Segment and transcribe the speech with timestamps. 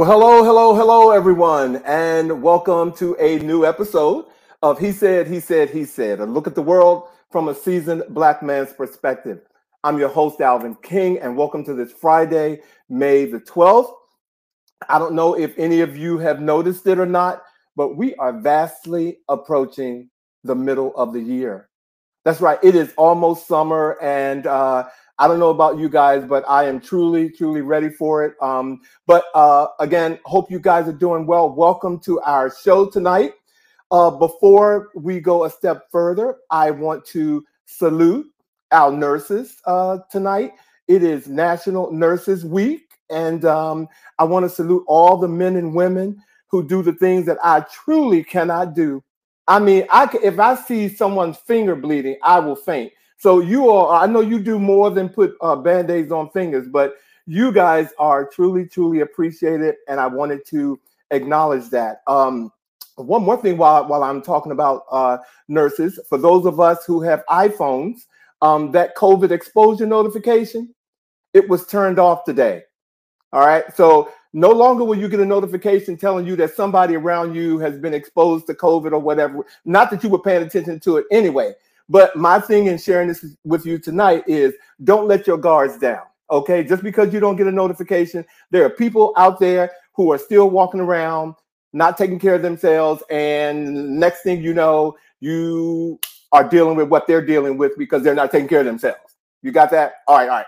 [0.00, 4.24] Well, hello, hello, hello, everyone, and welcome to a new episode
[4.62, 8.04] of He Said, He Said, He Said, a look at the world from a seasoned
[8.08, 9.42] black man's perspective.
[9.84, 13.92] I'm your host, Alvin King, and welcome to this Friday, May the 12th.
[14.88, 17.42] I don't know if any of you have noticed it or not,
[17.76, 20.08] but we are vastly approaching
[20.44, 21.68] the middle of the year.
[22.24, 24.88] That's right, it is almost summer, and uh,
[25.20, 28.36] I don't know about you guys, but I am truly, truly ready for it.
[28.40, 31.50] Um, but uh, again, hope you guys are doing well.
[31.50, 33.34] Welcome to our show tonight.
[33.90, 38.28] Uh, before we go a step further, I want to salute
[38.72, 40.52] our nurses uh, tonight.
[40.88, 45.74] It is National Nurses Week, and um, I want to salute all the men and
[45.74, 49.04] women who do the things that I truly cannot do.
[49.46, 52.94] I mean, I if I see someone's finger bleeding, I will faint.
[53.20, 56.94] So you all, I know you do more than put uh, band-aids on fingers, but
[57.26, 62.00] you guys are truly, truly appreciated, and I wanted to acknowledge that.
[62.06, 62.50] Um,
[62.96, 67.02] one more thing while while I'm talking about uh, nurses, for those of us who
[67.02, 68.06] have iPhones,
[68.40, 70.74] um, that COVID exposure notification,
[71.34, 72.62] it was turned off today.
[73.34, 77.34] All right, so no longer will you get a notification telling you that somebody around
[77.34, 79.44] you has been exposed to COVID or whatever.
[79.66, 81.52] Not that you were paying attention to it anyway.
[81.90, 84.54] But my thing in sharing this with you tonight is
[84.84, 86.02] don't let your guards down.
[86.30, 86.62] Okay.
[86.62, 90.48] Just because you don't get a notification, there are people out there who are still
[90.48, 91.34] walking around,
[91.72, 93.02] not taking care of themselves.
[93.10, 95.98] And next thing you know, you
[96.30, 99.16] are dealing with what they're dealing with because they're not taking care of themselves.
[99.42, 99.94] You got that?
[100.06, 100.28] All right.
[100.28, 100.46] All right.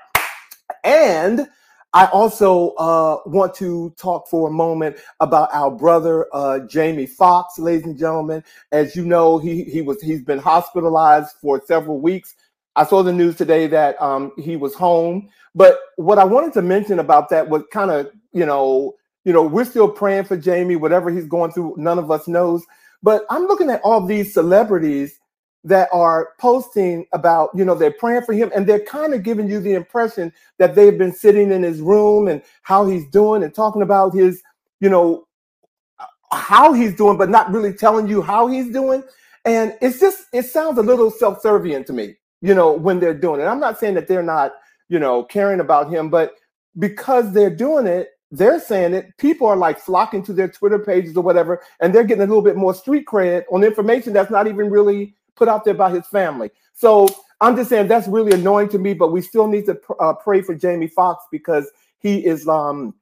[0.84, 1.48] And
[1.94, 7.58] I also uh, want to talk for a moment about our brother uh, Jamie Foxx,
[7.58, 8.42] ladies and gentlemen.
[8.70, 12.34] As you know, he he was he's been hospitalized for several weeks.
[12.76, 15.28] I saw the news today that um, he was home.
[15.54, 18.94] But what I wanted to mention about that was kind of you know
[19.24, 21.74] you know we're still praying for Jamie, whatever he's going through.
[21.76, 22.64] None of us knows.
[23.02, 25.18] But I'm looking at all these celebrities
[25.64, 29.48] that are posting about, you know, they're praying for him and they're kind of giving
[29.48, 33.54] you the impression that they've been sitting in his room and how he's doing and
[33.54, 34.42] talking about his,
[34.80, 35.26] you know,
[36.32, 39.02] how he's doing, but not really telling you how he's doing.
[39.44, 43.14] And it's just, it sounds a little self serving to me, you know, when they're
[43.14, 43.44] doing it.
[43.44, 44.52] I'm not saying that they're not,
[44.88, 46.34] you know, caring about him, but
[46.78, 49.16] because they're doing it, they're saying it.
[49.18, 52.42] People are like flocking to their Twitter pages or whatever, and they're getting a little
[52.42, 56.06] bit more street cred on information that's not even really put out there by his
[56.06, 56.52] family.
[56.72, 57.08] So
[57.40, 60.40] I'm just saying that's really annoying to me, but we still need to uh, pray
[60.40, 62.94] for Jamie Foxx because he is um,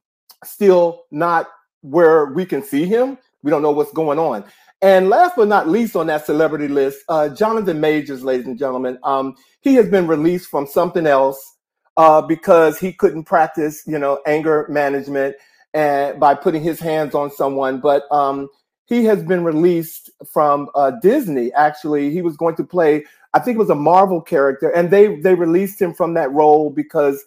[0.43, 1.49] still not
[1.81, 3.19] where we can see him.
[3.43, 4.43] We don't know what's going on.
[4.81, 8.97] And last but not least on that celebrity list, uh, Jonathan Majors, ladies and gentlemen,
[9.03, 11.57] um, he has been released from something else
[11.97, 15.35] uh, because he couldn't practice, you know, anger management
[15.75, 17.79] and by putting his hands on someone.
[17.79, 18.49] But um,
[18.91, 21.53] he has been released from uh, Disney.
[21.53, 25.15] Actually, he was going to play, I think it was a Marvel character, and they
[25.15, 27.23] they released him from that role because,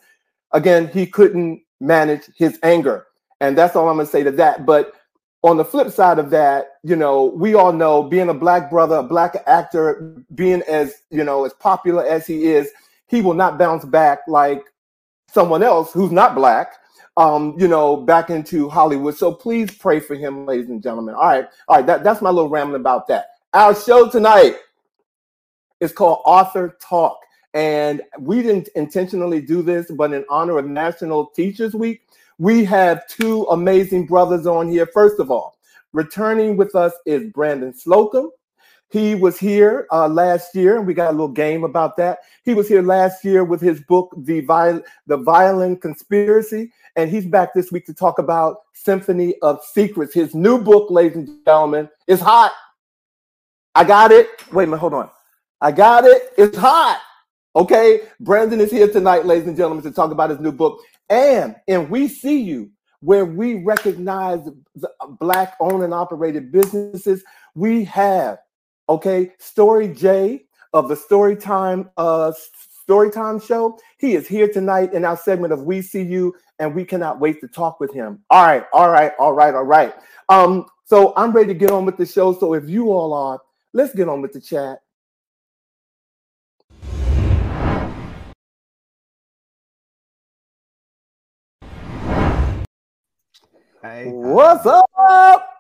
[0.53, 3.07] again, he couldn't manage his anger,
[3.41, 4.67] and that's all I'm going to say to that.
[4.67, 4.93] But
[5.43, 8.97] on the flip side of that, you know, we all know being a black brother,
[8.97, 12.71] a black actor, being as you know as popular as he is,
[13.07, 14.63] he will not bounce back like
[15.31, 16.75] someone else who's not black
[17.17, 19.17] um, you know, back into Hollywood.
[19.17, 21.15] So please pray for him, ladies and gentlemen.
[21.15, 21.87] All right, all right.
[21.87, 23.27] That, that's my little rambling about that.
[23.53, 24.57] Our show tonight
[25.81, 27.19] is called Author Talk.
[27.55, 32.03] And we didn't intentionally do this, but in honor of National Teachers Week,
[32.39, 34.87] we have two amazing brothers on here.
[34.87, 35.57] First of all,
[35.93, 38.31] returning with us is Brandon Slocumb.
[38.91, 42.19] He was here uh, last year, and we got a little game about that.
[42.45, 47.27] He was here last year with his book, The, Viol- the Violin Conspiracy, and he's
[47.27, 50.15] back this week to talk about Symphony of Secrets.
[50.15, 52.53] His new book, ladies and gentlemen, is hot.
[53.75, 54.29] I got it.
[54.53, 55.11] Wait a minute, hold on.
[55.61, 56.33] I got it.
[56.39, 57.01] It's hot.
[57.57, 60.81] Okay, Brandon is here tonight, ladies and gentlemen, to talk about his new book.
[61.09, 62.71] And and we see you
[63.01, 64.41] where we recognize
[64.75, 64.91] the
[65.21, 67.23] black owned and operated businesses.
[67.55, 68.39] We have
[68.89, 70.45] Okay, Story J
[70.75, 72.33] of the Storytime uh
[72.87, 73.79] Storytime show.
[73.99, 77.41] He is here tonight in our segment of We See You, and we cannot wait
[77.41, 78.23] to talk with him.
[78.29, 79.95] All right, all right, all right, all right.
[80.29, 82.35] Um, so I'm ready to get on with the show.
[82.39, 83.41] So if you all are,
[83.73, 84.81] let's get on with the chat.
[93.83, 94.87] Hey, what's up?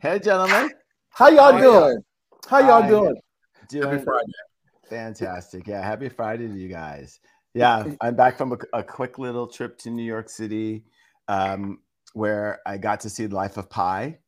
[0.00, 0.70] Hey, gentlemen.
[1.14, 1.98] How y'all doing?
[2.48, 3.14] How y'all I'm doing?
[3.68, 4.32] Doing happy Friday.
[4.90, 5.66] Fantastic.
[5.66, 7.20] Yeah, happy Friday to you guys.
[7.54, 10.84] Yeah, I'm back from a, a quick little trip to New York City.
[11.28, 11.78] Um,
[12.14, 14.18] where I got to see the life of Pi.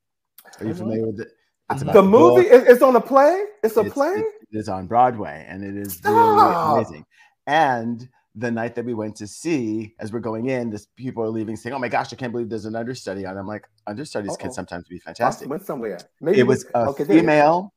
[0.60, 0.78] Are you Mhm.
[0.78, 1.28] familiar with it?
[1.70, 2.52] It's The about movie book.
[2.52, 3.44] is it's on a play.
[3.62, 4.10] It's a It's- play.
[4.12, 6.12] It, it is on Broadway, and it is Stop.
[6.12, 7.06] really amazing.
[7.46, 11.28] And the night that we went to see, as we're going in, this people are
[11.30, 14.32] leaving saying, "Oh my gosh, I can't believe there's an understudy on." I'm like, understudies
[14.32, 14.36] Uh-oh.
[14.36, 15.48] can sometimes be I fantastic.
[15.48, 15.98] went somewhere.
[16.20, 17.72] Maybe It was a okay, there you female.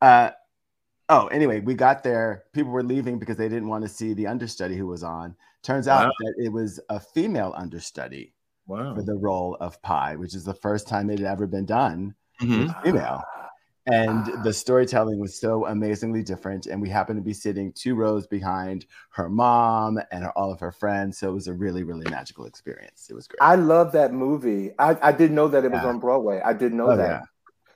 [0.00, 0.30] Uh,
[1.08, 2.44] oh, anyway, we got there.
[2.52, 5.34] People were leaving because they didn't want to see the understudy who was on.
[5.62, 6.12] Turns out Wow.
[6.20, 8.34] that it was a female understudy
[8.68, 8.94] Wow.
[8.94, 12.14] for the role of Pi, which is the first time it had ever been done
[12.40, 12.66] Mhm.
[12.68, 13.24] with female.
[13.90, 16.66] And the storytelling was so amazingly different.
[16.66, 20.60] And we happened to be sitting two rows behind her mom and her, all of
[20.60, 21.18] her friends.
[21.18, 23.08] So it was a really, really magical experience.
[23.10, 23.38] It was great.
[23.40, 24.72] I love that movie.
[24.78, 26.40] I, I didn't know that it was on Broadway.
[26.44, 27.08] I didn't know Oh, that.
[27.08, 27.22] yeah.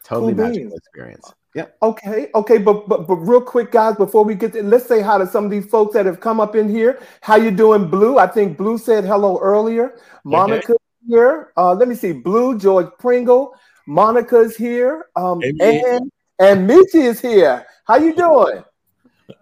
[0.05, 0.79] Totally Cool magical beans.
[0.79, 1.33] experience.
[1.55, 5.01] yeah Okay, okay, but, but but real quick, guys, before we get to, let's say
[5.01, 6.99] hi to some of these folks that have come up in here.
[7.21, 8.19] How you doing, Blue?
[8.19, 9.97] I think Blue said hello earlier.
[10.25, 10.75] Monica
[11.09, 11.53] here.
[11.57, 13.55] Uh, let me see, Blue, George Pringle,
[13.87, 17.67] Monica's here, um, Hey, and and Michi is here.
[17.87, 18.63] How you doing?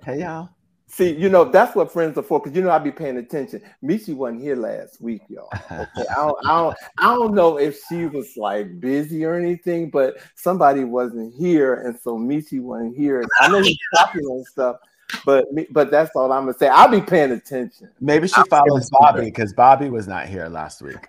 [0.05, 0.51] Hey, y'all.
[0.93, 3.63] See, you know that's what friends are for, because you know I'd be paying attention.
[3.83, 5.49] Michi wasn't here last week, y'all.
[5.71, 9.89] Okay, I don't, I don't, I don't know if she was like busy or anything,
[9.89, 13.25] but somebody wasn't here, and so Michi wasn't here.
[13.41, 14.77] I know he's popular and stuff,
[15.25, 16.69] but but that's all I'm gonna say.
[16.69, 17.91] I'll be paying attention.
[18.01, 21.09] Maybe she I'll follows Bobby because Bobby was not here last week.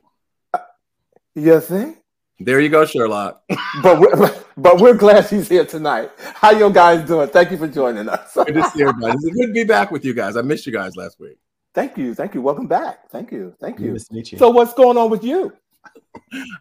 [1.34, 1.98] You think?
[2.44, 3.44] There you go, Sherlock.
[3.84, 6.12] But we're, but we're glad she's here tonight.
[6.18, 7.30] How you guys doing?
[7.30, 8.34] Thank you for joining us.
[8.34, 9.14] Good to see everybody.
[9.14, 10.36] It's good to be back with you guys.
[10.36, 11.38] I missed you guys last week.
[11.74, 12.42] thank you, thank you.
[12.42, 13.10] Welcome back.
[13.10, 13.94] Thank you, thank you.
[13.94, 14.38] Miss Nietzsche.
[14.38, 15.54] So what's going on with you?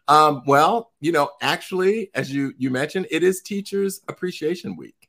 [0.08, 5.08] Um, well, you know, actually, as you you mentioned, it is Teachers Appreciation Week,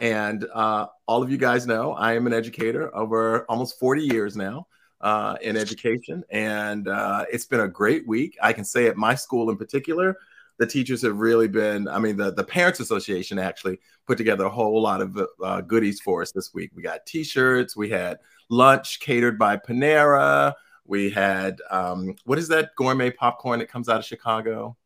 [0.00, 4.36] and uh, all of you guys know I am an educator over almost 40 years
[4.36, 4.66] now
[5.00, 8.36] uh, in education, and uh, it's been a great week.
[8.42, 10.16] I can say at my school in particular,
[10.58, 11.88] the teachers have really been.
[11.88, 16.00] I mean, the the Parents Association actually put together a whole lot of uh, goodies
[16.00, 16.70] for us this week.
[16.74, 18.18] We got T-shirts, we had
[18.50, 20.54] lunch catered by Panera.
[20.84, 24.76] We had um, what is that gourmet popcorn that comes out of Chicago?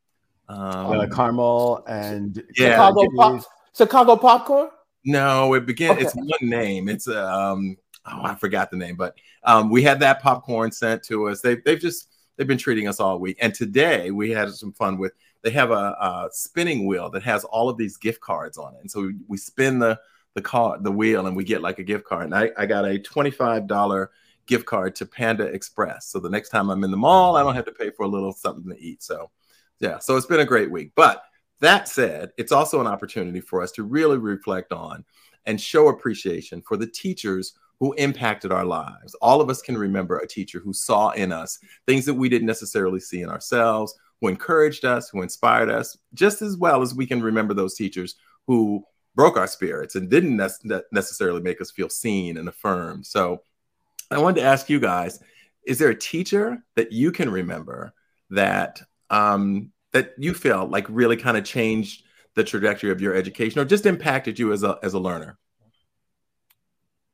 [0.48, 0.60] Um,
[1.00, 2.72] uh, caramel and Yeah.
[2.72, 3.44] Chicago pop,
[3.74, 4.68] Chicago popcorn.
[5.06, 5.92] no, it began.
[5.92, 6.02] Okay.
[6.02, 6.88] It's one name.
[6.90, 7.76] It's um,
[8.06, 11.40] oh, I forgot the name, but um, we had that popcorn sent to us.
[11.40, 14.98] They they've just they've been treating us all week, and today we had some fun
[14.98, 15.12] with.
[15.42, 18.80] They have a, a spinning wheel that has all of these gift cards on it,
[18.80, 19.98] and so we, we spin the
[20.34, 22.24] the card the wheel, and we get like a gift card.
[22.24, 24.10] And I, I got a twenty five dollar
[24.46, 26.06] gift card to Panda Express.
[26.06, 28.08] So the next time I'm in the mall, I don't have to pay for a
[28.08, 29.02] little something to eat.
[29.02, 29.30] So
[29.80, 30.92] yeah, so it's been a great week.
[30.94, 31.22] But
[31.60, 35.04] that said, it's also an opportunity for us to really reflect on
[35.46, 39.14] and show appreciation for the teachers who impacted our lives.
[39.16, 42.46] All of us can remember a teacher who saw in us things that we didn't
[42.46, 47.06] necessarily see in ourselves, who encouraged us, who inspired us, just as well as we
[47.06, 48.14] can remember those teachers
[48.46, 48.84] who
[49.14, 53.06] broke our spirits and didn't nec- necessarily make us feel seen and affirmed.
[53.06, 53.42] So
[54.10, 55.20] I wanted to ask you guys,
[55.66, 57.94] is there a teacher that you can remember
[58.30, 63.60] that um, that you feel like really kind of changed the trajectory of your education
[63.60, 65.38] or just impacted you as a as a learner?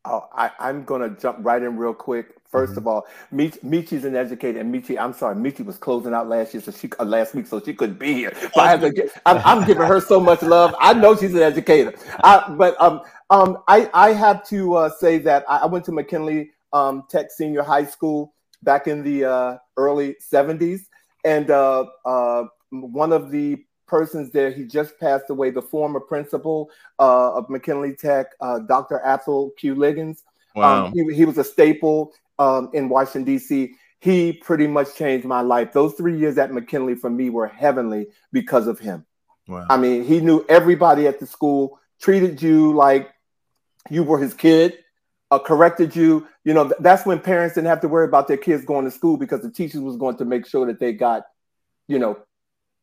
[0.06, 2.36] Oh, I, I'm gonna jump right in real quick.
[2.52, 2.76] 1st Mhm.
[2.78, 6.52] of all, Mich, Michi's an educator, and Michi, I'm sorry, Michi was closing out last
[6.52, 8.32] year, so she uh, last week, so she couldn't be here.
[8.54, 10.74] So I have to get, I'm, I'm giving her so much love.
[10.80, 11.92] I know she's an educator,
[12.24, 15.92] I, but um, um, I I have to uh, say that I, I went to
[15.92, 18.32] McKinley um, Tech Senior High School
[18.64, 20.86] back in the uh, early '70s,
[21.24, 26.70] and uh, uh, one of the persons there, he just passed away, the former principal
[27.00, 29.00] uh, of McKinley Tech, uh, Dr.
[29.04, 29.74] Athol Q.
[29.74, 30.22] Liggins.
[30.56, 33.74] Um, he, he was a staple um, in Washington, D.C.
[33.98, 35.72] He pretty much changed my life.
[35.72, 39.04] Those three years at McKinley for me were heavenly because of him.
[39.48, 39.66] wow.
[39.68, 43.10] I mean, he knew everybody at the school, treated you like
[43.90, 44.78] you were his kid,
[45.30, 46.26] uh, corrected you.
[46.44, 48.90] You know, th- that's when parents didn't have to worry about their kids going to
[48.90, 51.24] school because the teachers was going to make sure that they got,
[51.88, 52.18] you know,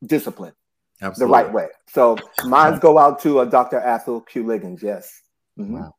[0.05, 0.53] discipline
[1.01, 1.37] Absolutely.
[1.37, 1.67] the right way.
[1.87, 3.79] So mines go out to uh, Dr.
[3.79, 4.45] Athol Q.
[4.45, 4.81] Liggins.
[4.81, 5.21] Yes.
[5.59, 5.69] Mhm.
[5.69, 5.93] Wow.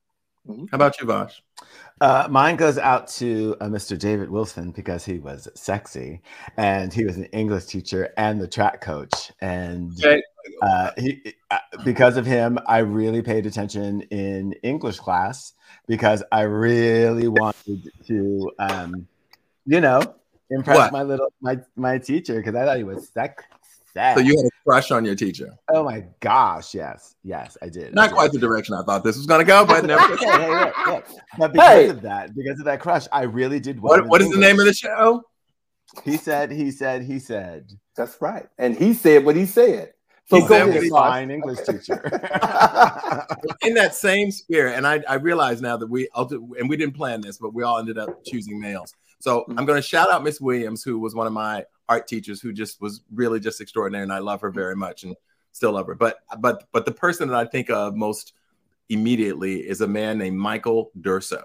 [0.71, 1.43] How about you, Vash?
[2.01, 3.99] Uh, mine goes out to uh, Mr.
[3.99, 6.23] David Wilson because he was sexy
[6.57, 9.31] and he was an English teacher and the track coach.
[9.43, 10.23] And Okay.
[10.63, 15.53] uh, he, uh, because of him, I really paid attention in English class
[15.87, 19.07] because I really wanted to, um,
[19.67, 20.15] you know,
[20.51, 20.93] impress What?
[20.93, 23.45] my little my my teacher because I thought he was sexy.
[23.95, 25.51] So you had a crush on your teacher.
[25.73, 27.89] oh my gosh, yes, yes, I did.
[27.89, 28.15] I Not did.
[28.15, 30.03] quite the direction I thought this was going to go, but never.
[30.15, 31.07] Okay, hey, look, look.
[31.39, 31.89] But because Hey.
[31.89, 33.81] of that, because of that crush, I really did.
[33.81, 35.23] well what, what is the name of the show?
[36.05, 37.71] He said, he said, he said.
[37.97, 38.47] That's right.
[38.59, 39.93] And he said what he said.
[40.27, 42.03] So he go said fine English teacher.
[43.63, 47.23] In that same spirit, and I, I realize now that we and we didn't plan
[47.23, 48.95] this, but we all ended up choosing males.
[49.21, 49.65] So I'm mm-hmm.
[49.65, 52.81] going to shout out Miss Williams, who was one of my art teachers, who just
[52.81, 55.17] was really just extraordinary, and I love her very much, and
[55.53, 55.95] still love her.
[55.95, 58.35] But but but the person that I think of most
[58.89, 61.43] immediately is a man named Michael Durso.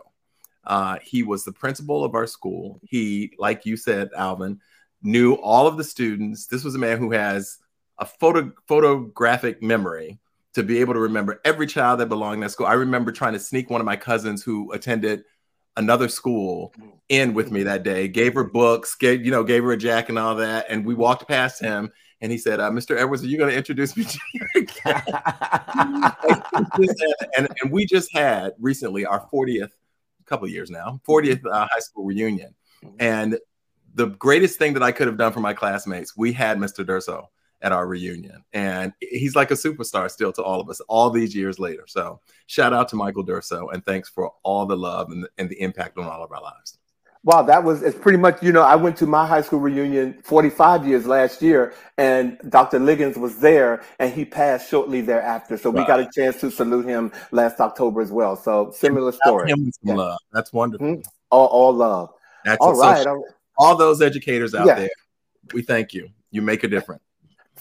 [0.65, 2.79] Uh, he was the principal of our school.
[2.83, 4.62] He, like you said, Alvin,
[5.01, 6.47] knew all of the students.
[6.47, 7.57] This was a man who has
[7.97, 10.19] a photo photographic memory
[10.53, 12.67] to be able to remember every child that belonged in that school.
[12.67, 15.23] I remember trying to sneak one of my cousins who attended
[15.77, 16.74] another school
[17.10, 20.10] in with me that day, gave her books, gave, you know, gave her a jacket
[20.10, 20.65] and all that.
[20.70, 22.98] And we walked past him and he said, uh, Mr.
[22.98, 24.48] Edwards, are you going to introduce me to your
[27.38, 29.72] and, and we just had recently our 40th,
[30.25, 32.56] couple years now, 40th uh, high school reunion.
[33.00, 33.38] And
[33.94, 36.86] the greatest thing that I could have done for my classmates, we had Mr.
[36.86, 37.27] Durso
[37.63, 38.43] at our reunion.
[38.53, 41.86] And he's like a superstar still to all of us all these years later.
[41.88, 45.50] So shout out to Michael Durso and thanks for all the love and the, and
[45.50, 46.77] the impact on all of our lives.
[47.25, 50.20] Wow, that was it's pretty much, you know, I went to my high school reunion
[50.24, 52.79] 45 years last year, and Dr.
[52.79, 55.58] Liggins was there and he passed shortly thereafter.
[55.58, 58.36] So we got a chance to salute him last October as well.
[58.36, 59.53] So similar story.
[59.84, 59.93] Yeah.
[59.93, 60.17] Love.
[60.34, 60.86] That's wonderful.
[60.86, 61.01] Mm-hmm.
[61.32, 62.10] All, all love.
[62.43, 63.08] That's all right.
[63.08, 63.25] all right.
[63.58, 64.75] All those educators out yeah.
[64.75, 64.89] there,
[65.53, 66.10] we thank you.
[66.32, 67.02] You make a difference.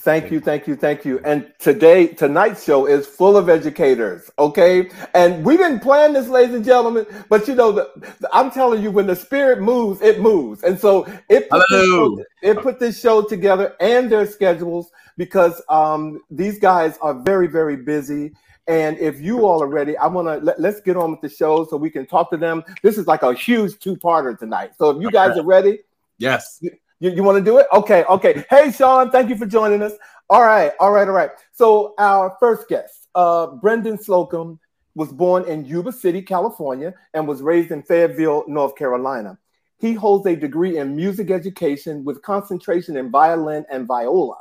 [0.02, 1.20] Thank you, thank you, thank you.
[1.24, 4.90] And today, tonight's show is full of educators, okay?
[5.14, 8.82] And we didn't plan this, ladies and gentlemen, but you know, the, the, I'm telling
[8.82, 10.64] you, when the spirit moves, it moves.
[10.64, 15.62] And so it put, this show, it put this show together and their schedules because
[15.68, 18.32] um, these guys are very, very busy.
[18.66, 21.28] And if you all are ready, I want to let, let's get on with the
[21.28, 22.64] show so we can talk to them.
[22.82, 24.72] This is like a huge two-parter tonight.
[24.76, 25.78] So if you guys are ready,
[26.18, 26.60] yes,
[27.02, 27.66] you, you want to do it?
[27.72, 28.44] Okay, okay.
[28.48, 29.92] Hey, Sean, thank you for joining us.
[30.30, 31.30] All right, all right, all right.
[31.50, 34.58] So our first guest, uh, Brendan Slocumb,
[34.94, 39.36] was born in Yuba City, California, and was raised in Fayetteville, North Carolina.
[39.78, 44.36] He holds a degree in music education with concentration in violin and viola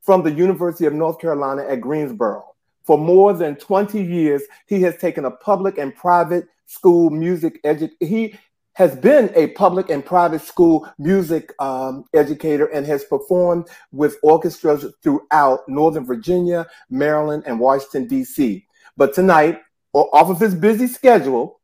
[0.00, 2.46] from the University of North Carolina at Greensboro.
[2.86, 7.96] For more than 20 years, he has taken a public and private school music education.
[8.00, 8.38] He
[8.80, 14.86] has been a public and private school music um, educator and has performed with orchestras
[15.02, 18.66] throughout Northern Virginia, Maryland, and Washington, D.C.
[18.96, 19.60] But tonight,
[19.92, 21.60] off of his busy schedule,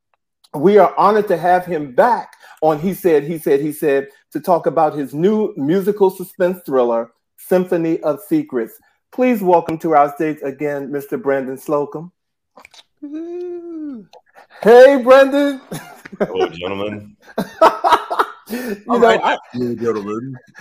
[0.52, 4.38] we are honored to have him back on He Said, He Said, He Said to
[4.38, 8.78] talk about his new musical suspense thriller, Symphony of Secrets.
[9.11, 11.23] Please welcome to our stage again, Mr.
[11.23, 12.12] Brandon Slocumb.
[14.61, 15.62] Hey, Brendan.
[16.18, 17.16] Hello, gentlemen.
[18.48, 19.20] you All know, right.
[19.22, 20.36] I, gentlemen.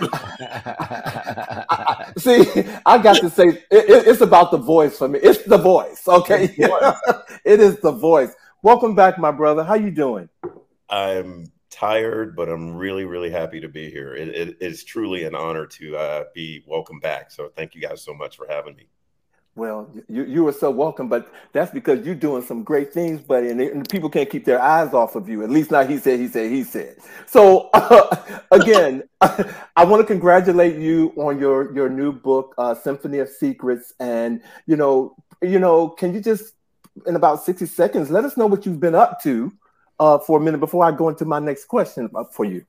[2.18, 5.18] see, I got to say, it, it, it's about the voice for me.
[5.20, 6.54] It's the voice, okay?
[7.44, 8.32] it is the voice.
[8.62, 9.62] Welcome back, my brother.
[9.64, 10.28] How you doing?
[10.88, 14.14] I'm tired, but I'm really, really happy to be here.
[14.14, 17.30] it, it is truly an honor to uh, be welcome back.
[17.30, 18.88] So thank you guys so much for having me.
[19.56, 23.48] Well, you, you are so welcome, but that's because you're doing some great things, buddy,
[23.48, 25.42] and, and people can't keep their eyes off of you.
[25.42, 26.98] At least not he said, he said, he said.
[27.26, 28.16] So uh,
[28.50, 33.94] again, I want to congratulate you on your your new book, uh, Symphony of Secrets,
[33.98, 36.52] and you know, you know, can you just
[37.06, 39.50] in about sixty seconds let us know what you've been up to
[39.98, 42.66] uh, for a minute before I go into my next question for you.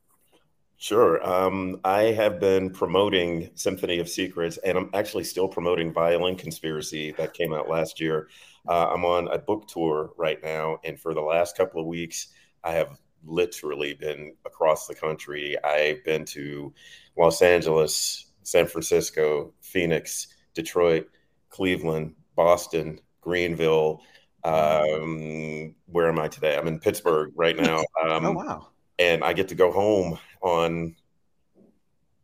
[0.79, 1.27] Sure.
[1.27, 7.13] Um, I have been promoting Symphony of Secrets, and I'm actually still promoting Violin Conspiracy
[7.13, 8.29] that came out last year.
[8.69, 12.27] Uh, I'm on a book tour right now, and for the last couple of weeks,
[12.63, 15.55] I have literally been across the country.
[15.63, 16.71] I've been to
[17.17, 21.09] Los Angeles, San Francisco, Phoenix, Detroit,
[21.49, 24.03] Cleveland, Boston, Greenville.
[24.43, 26.55] Um, where am I today?
[26.55, 27.83] I'm in Pittsburgh right now.
[28.07, 28.67] Um, oh wow!
[28.99, 30.95] And I get to go home on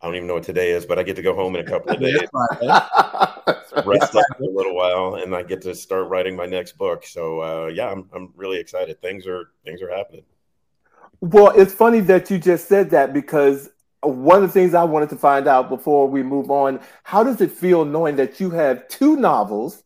[0.04, 1.70] I don't even know what today is, but I get to go home in a
[1.70, 2.20] couple of days,
[3.86, 7.06] rest up for a little while, and I get to start writing my next book.
[7.06, 9.02] So uh, yeah, I'm I'm really excited.
[9.02, 10.26] Things are things are happening.
[11.22, 13.70] Well, it's funny that you just said that because
[14.02, 17.40] one of the things I wanted to find out before we move on, how does
[17.40, 19.84] it feel knowing that you have two novels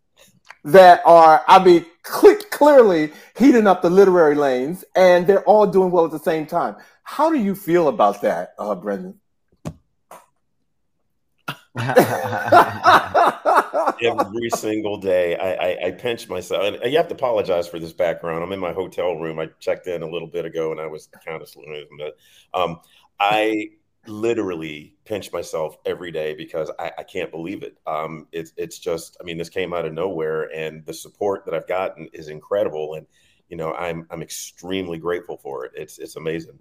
[0.63, 5.91] that are, I mean, cl- clearly heating up the literary lanes, and they're all doing
[5.91, 6.75] well at the same time?
[7.03, 9.19] How do you feel about that, uh, Brendan?
[14.01, 16.81] Every single day, I, I, I, pinch myself.
[16.81, 18.43] And you have to apologize for this background.
[18.43, 19.37] I'm in my hotel room.
[19.37, 21.87] I checked in a little bit ago, and I was kind of slipping.
[21.97, 22.17] But
[22.59, 22.79] um,
[23.19, 23.69] I
[24.07, 27.77] literally pinch myself every day because I, I can't believe it.
[27.85, 31.53] Um, it's it's just, I mean, this came out of nowhere, and the support that
[31.53, 33.05] I've gotten is incredible, and
[33.49, 35.71] you know, I'm I'm extremely grateful for it.
[35.75, 36.59] It's it's amazing.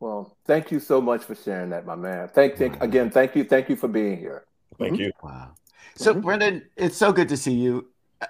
[0.00, 2.28] Well, thank you so much for sharing that, my man.
[2.28, 4.46] Thank, thank again, thank you, thank you for being here.
[4.78, 4.98] Thank Mhm.
[4.98, 5.12] you.
[5.22, 5.54] Wow.
[5.96, 6.22] So, Mhm.
[6.22, 7.92] Brendan, it's so good to see you.
[8.20, 8.26] Uh,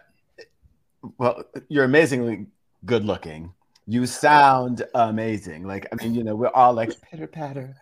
[1.17, 2.47] Well, you're amazingly
[2.85, 3.55] good looking.
[3.87, 5.65] You sound amazing.
[5.67, 7.77] Like, I mean, you know, we're all like pitter patter.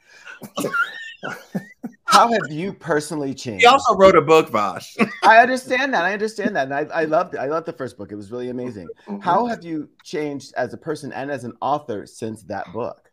[2.05, 3.61] How have you personally changed?
[3.61, 4.97] He also wrote a book, Vash.
[5.23, 6.05] I understand that.
[6.05, 6.71] I understand that.
[6.71, 7.39] And I, I loved it.
[7.39, 8.11] I loved the first book.
[8.11, 8.89] It was really amazing.
[9.07, 9.23] Mhm.
[9.23, 13.11] How have you changed as a person and as an author since that book?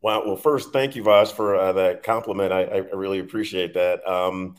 [0.00, 0.24] Wow.
[0.24, 2.52] Well, first, thank you, Vash, for uh, that compliment.
[2.52, 4.06] I, I really appreciate that.
[4.08, 4.56] Um,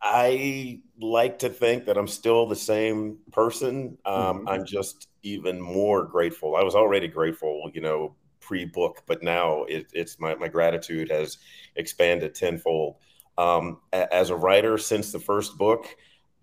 [0.00, 3.98] I like to think that I'm still the same person.
[4.04, 4.44] Um, Mhm.
[4.46, 6.56] I'm just even more grateful.
[6.56, 11.38] I was already grateful, you know, pre-book, but now it, it's my, my gratitude has
[11.74, 12.96] expanded tenfold.
[13.36, 15.86] Um, as a writer, since the first book,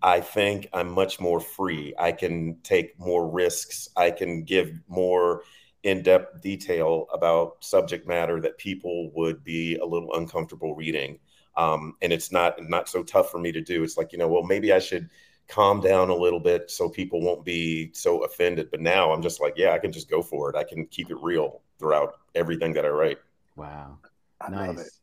[0.02, 1.94] I think I'm much more free.
[1.98, 3.88] I can take more risks.
[3.96, 5.42] I can give more
[5.82, 11.18] in-depth detail about subject matter that people would be a little uncomfortable reading.
[11.56, 13.82] Um, and it's not not so tough for me to do.
[13.82, 15.08] It's like you know, well, maybe I should
[15.48, 18.70] calm down a little bit so people won't be so offended.
[18.70, 20.56] But now I'm just like, yeah, I can just go for it.
[20.56, 23.18] I can keep it real throughout everything that I write.
[23.56, 23.98] Wow.
[24.40, 24.78] I love it.
[24.78, 25.00] Nice.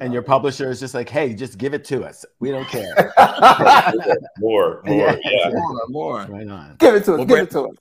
[0.00, 0.26] And your it.
[0.26, 2.24] publisher is just like, hey, just give it to us.
[2.38, 3.12] We don't care.
[4.38, 5.16] more, more, Yeah.
[5.24, 5.50] yeah.
[5.50, 6.26] more, more.
[6.28, 6.76] right on.
[6.78, 7.18] give it to us.
[7.18, 7.76] Well, give it to us.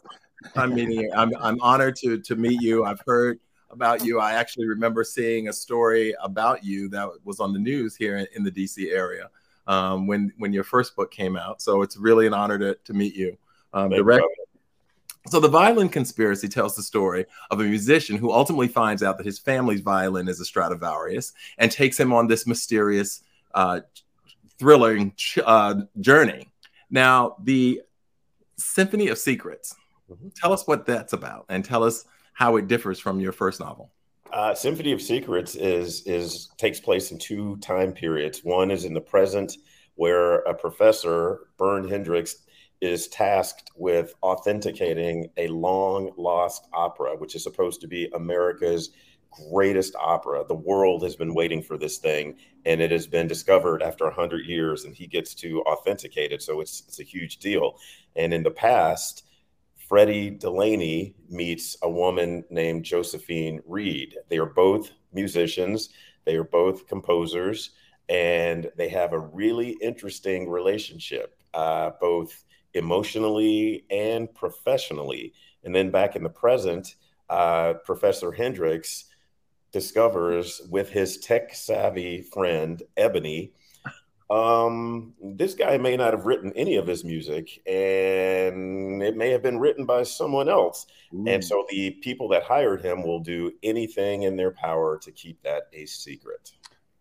[0.55, 1.11] I'm meeting you.
[1.15, 2.83] I'm I'm honored to to meet you.
[2.83, 3.39] I've heard
[3.69, 4.19] about you.
[4.19, 8.27] I actually remember seeing a story about you that was on the news here in,
[8.35, 9.29] in the DC area
[9.67, 11.61] um, when when your first book came out.
[11.61, 13.37] So it's really an honor to to meet you.
[13.73, 14.23] Um, direct,
[15.27, 19.25] so the violin conspiracy tells the story of a musician who ultimately finds out that
[19.25, 23.21] his family's violin is a Stradivarius and takes him on this mysterious,
[23.53, 23.81] uh,
[24.59, 26.51] thrilling ch- uh, journey.
[26.89, 27.81] Now, the
[28.57, 29.75] Symphony of Secrets.
[30.11, 30.33] Mhm.
[30.35, 33.91] Tell us what that's about, and tell us how it differs from your first novel.
[34.33, 38.39] Uh, Symphony of Secrets is is takes place in two time periods.
[38.43, 39.57] One is in the present,
[39.93, 42.37] where a professor, Bern Hendricks,
[42.81, 48.89] is tasked with authenticating a long lost opera, which is supposed to be America's
[49.51, 50.43] greatest opera.
[50.47, 54.47] The world has been waiting for this thing, and it has been discovered after 100
[54.47, 56.41] years, and he gets to authenticate it.
[56.41, 57.77] So it's, it's a huge deal.
[58.15, 59.25] And in the past,
[59.87, 64.15] Freddie Delaney meets a woman named Josephine Reed.
[64.29, 65.89] They are both musicians,
[66.25, 67.71] they are both composers,
[68.09, 72.43] and they have a really interesting relationship, uh, both
[72.73, 75.33] emotionally and professionally.
[75.63, 76.95] And then back in the present,
[77.29, 79.05] uh, Professor Hendricks
[79.71, 83.53] discovers with his tech savvy friend, Ebony,
[84.33, 89.43] um, this guy may not have written any of his music, and it may have
[89.43, 90.87] been written by someone else.
[91.27, 95.41] And so the people that hired him will do anything in their power to keep
[95.43, 96.51] that a secret.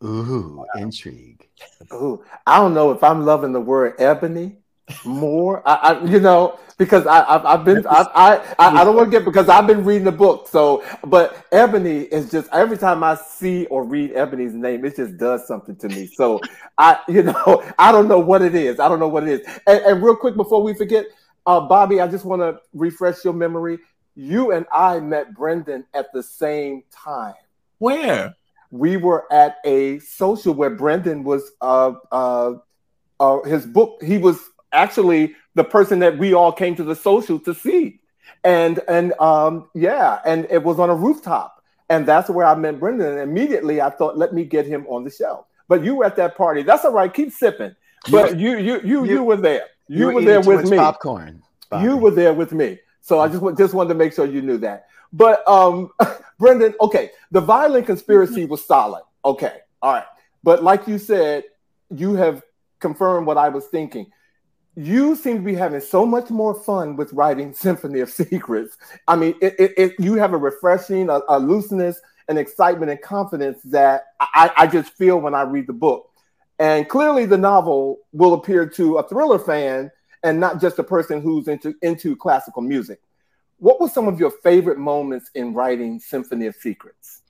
[0.04, 1.48] Ooh, intrigue.
[1.92, 4.58] Ooh, I don't know if I'm loving the word ebony
[5.04, 5.66] more.
[5.66, 9.10] I, I you know, because I, I've, I've been, I, I, I, I don't want
[9.10, 10.48] to get because I've been reading the book.
[10.48, 15.16] So, but Ebony is just every time I see or read Ebony's name, it just
[15.16, 16.06] does something to me.
[16.06, 16.40] So,
[16.78, 18.80] I, you know, I don't know what it is.
[18.80, 19.60] I don't know what it is.
[19.66, 21.06] And, and real quick before we forget,
[21.46, 23.78] uh, Bobby, I just want to refresh your memory.
[24.14, 27.34] You and I met Brendan at the same time
[27.78, 28.34] Where?
[28.72, 32.54] we were at a social where Brendan was uh uh,
[33.20, 34.38] uh his book he was
[34.72, 38.00] actually the person that we all came to the social to see
[38.44, 42.80] and and um yeah and it was on a rooftop and that's where I met
[42.80, 46.04] Brendan and immediately I thought let me get him on the show but you were
[46.04, 47.74] at that party that's all right keep sipping
[48.10, 51.42] but you you you you, you- were there you, were eating there with me Popcorn.
[51.70, 51.84] Bobby.
[51.84, 52.78] you were there with me.
[53.00, 54.86] So I just just wanted to make sure you knew that.
[55.12, 55.90] But um
[56.38, 59.02] Brendan, okay, the violin conspiracy was solid.
[59.24, 59.58] Okay.
[59.82, 60.04] All right.
[60.42, 61.44] But like you said,
[61.94, 62.42] you have
[62.80, 64.06] confirmed what I was thinking.
[64.74, 68.76] You seem to be having so much more fun with writing Symphony of Secrets.
[69.06, 73.00] I mean, it, it, it you have a refreshing, a, a looseness, and excitement and
[73.00, 76.10] confidence that I, I just feel when I read the book.
[76.58, 79.90] And clearly, the novel will appeal to a thriller fan
[80.22, 83.00] and not just a person who's into into classical music.
[83.58, 87.22] What were some of your favorite moments in writing Symphony of Secrets?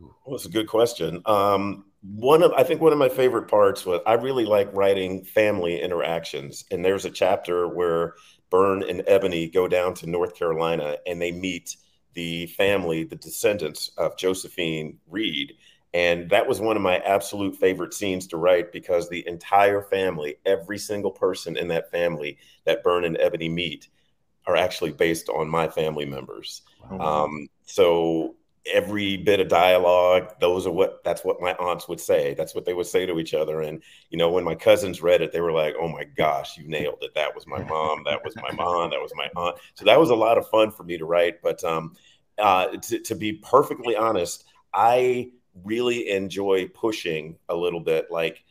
[0.00, 1.22] Well, that's a good question.
[1.26, 5.24] Um, one of I think one of my favorite parts was I really like writing
[5.24, 8.14] family interactions, and there's a chapter where
[8.50, 11.76] Bern and Ebony go down to North Carolina and they meet
[12.14, 15.54] the family, the descendants of Josephine Reed,
[15.94, 20.36] And that was one of my absolute favorite scenes to write because the entire family,
[20.46, 23.88] every single person in that family that Bern and Ebony meet,
[24.46, 26.62] are actually based on my family members.
[26.90, 32.00] Oh, um, so every bit of dialogue, those are what that's what my aunts would
[32.00, 32.34] say.
[32.34, 33.60] That's what they would say to each other.
[33.60, 36.68] And you know, when my cousins read it, they were like, "Oh my gosh, you
[36.68, 37.14] nailed it!
[37.14, 38.04] That was my mom.
[38.04, 38.90] That was my mom.
[38.90, 41.42] That was my aunt." So that was a lot of fun for me to write.
[41.42, 41.94] But um,
[42.38, 45.30] uh, to, to be perfectly honest, I
[45.64, 48.10] really enjoy pushing a little bit.
[48.10, 48.44] Like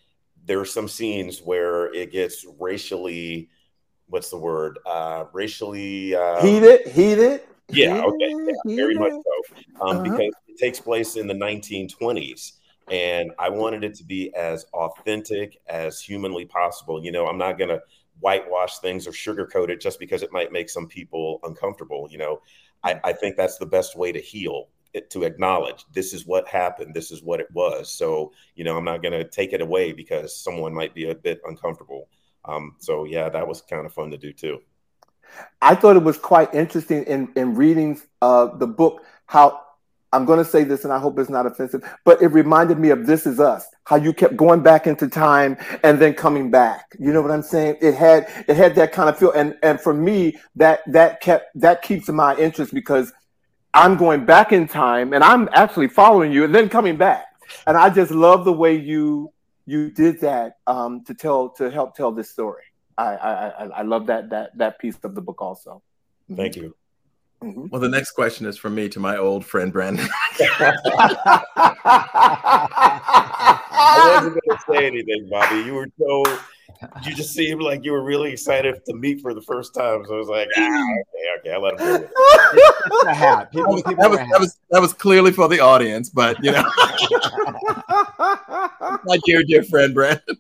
[0.45, 3.49] there are some scenes where it gets racially,
[4.07, 4.79] what's the word?
[4.85, 7.41] Uh, racially uh, heated, heated.
[7.69, 8.33] Yeah, okay,
[8.65, 9.55] yeah, very much so.
[9.81, 10.03] Um, uh-huh.
[10.03, 12.53] Because it takes place in the 1920s,
[12.89, 17.03] and I wanted it to be as authentic as humanly possible.
[17.03, 17.79] You know, I'm not gonna
[18.19, 22.07] whitewash things or sugarcoat it just because it might make some people uncomfortable.
[22.09, 22.41] You know,
[22.83, 24.69] I, I think that's the best way to heal
[25.09, 28.85] to acknowledge this is what happened this is what it was so you know i'm
[28.85, 32.09] not going to take it away because someone might be a bit uncomfortable
[32.45, 34.59] um, so yeah that was kind of fun to do too
[35.61, 39.61] i thought it was quite interesting in in reading uh, the book how
[40.13, 42.89] i'm going to say this and i hope it's not offensive but it reminded me
[42.89, 46.95] of this is us how you kept going back into time and then coming back
[46.99, 49.79] you know what i'm saying it had it had that kind of feel and and
[49.81, 53.11] for me that that kept that keeps my interest because
[53.77, 57.25] I'm going back in time and I'm actually following you and then coming back.
[57.67, 59.31] And I just love the way you
[59.67, 62.63] you did that um, to tell to help tell this story.
[62.97, 65.81] I, I I love that that that piece of the book also.
[66.35, 66.75] Thank you.
[67.43, 67.67] Mm-hmm.
[67.69, 70.07] Well, the next question is from me to my old friend Brandon.
[73.79, 75.61] I wasn't going to say anything, Bobby.
[75.61, 76.23] You were so
[77.05, 80.05] you just seemed like you were really excited to meet for the first time.
[80.05, 83.15] So I was like, ah, okay, okay, I let him do it.
[83.15, 83.51] hat.
[83.51, 86.61] People, people that, was, that, was, that was clearly for the audience, but you know,
[89.05, 90.37] my dear, dear friend Brandon.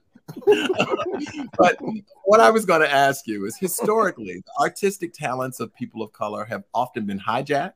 [1.57, 1.77] but
[2.25, 6.13] what I was going to ask you is historically, the artistic talents of people of
[6.13, 7.73] color have often been hijacked,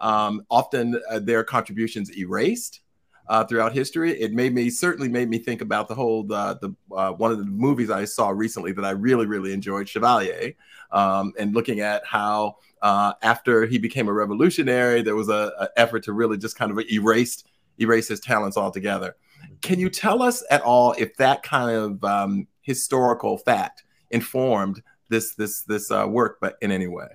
[0.00, 2.80] um, often uh, their contributions erased
[3.28, 4.18] uh, throughout history.
[4.20, 7.38] It made me certainly made me think about the whole the, the uh, one of
[7.38, 10.54] the movies I saw recently that I really really enjoyed, Chevalier,
[10.90, 15.68] um, and looking at how uh, after he became a revolutionary, there was a, a,
[15.76, 17.44] effort to really just kind of erase
[17.78, 19.16] erase his talents altogether.
[19.62, 25.34] Can you tell us at all if that kind of um, historical fact informed this
[25.34, 27.08] this this uh, work, but in any way?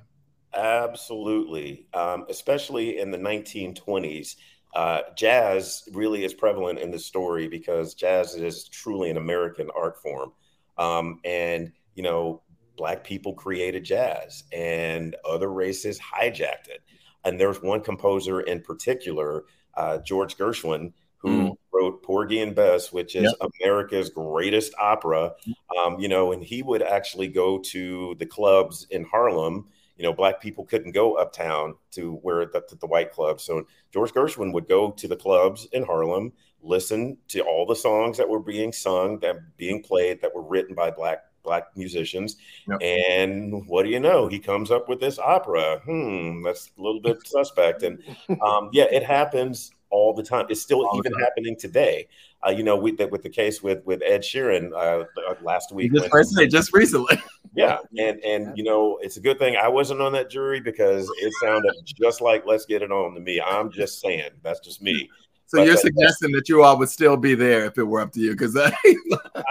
[0.54, 4.36] Absolutely, um, especially in the 1920s
[4.74, 10.02] uh, jazz really is prevalent in this story because jazz is truly an American art
[10.02, 10.32] form.
[10.78, 12.42] Um, and, you know,
[12.76, 16.82] Black people created jazz and other races hijacked it.
[17.24, 19.44] And there's one composer in particular,
[19.76, 21.56] uh, George Gershwin, who mm.
[21.84, 23.52] Wrote Porgy and Bess, which is yep.
[23.62, 25.34] America's greatest opera.
[25.78, 29.66] Um, you know, and he would actually go to the clubs in Harlem
[29.98, 33.44] you know, black people couldn't go uptown to where the, the, white clubs.
[33.44, 38.18] So George Gershwin would go to the clubs in Harlem, listen to all the songs
[38.18, 42.38] that were being sung, that being played, that were written by black black musicians.
[42.70, 42.82] Yep.
[42.82, 44.28] And what do you know?
[44.28, 45.82] He comes up with this opera.
[45.86, 47.84] Hmm, that's a little bit suspect.
[47.84, 48.02] And
[48.42, 50.48] um, yeah, it happens all the time.
[50.50, 52.08] It's still all even happening today.
[52.46, 55.06] Uh, you know, with the, with the case with with Ed Sheeran uh,
[55.44, 55.94] last week.
[55.94, 57.22] Just, when, just recently.
[57.56, 61.08] Yeah, and and you know it's a good thing I wasn't on that jury because
[61.22, 63.40] it sounded just like "Let's Get It On" to me.
[63.40, 65.08] I'm just saying that's just me.
[65.46, 68.12] So but you're suggesting that you all would still be there if it were up
[68.14, 68.32] to you?
[68.32, 68.74] Because I,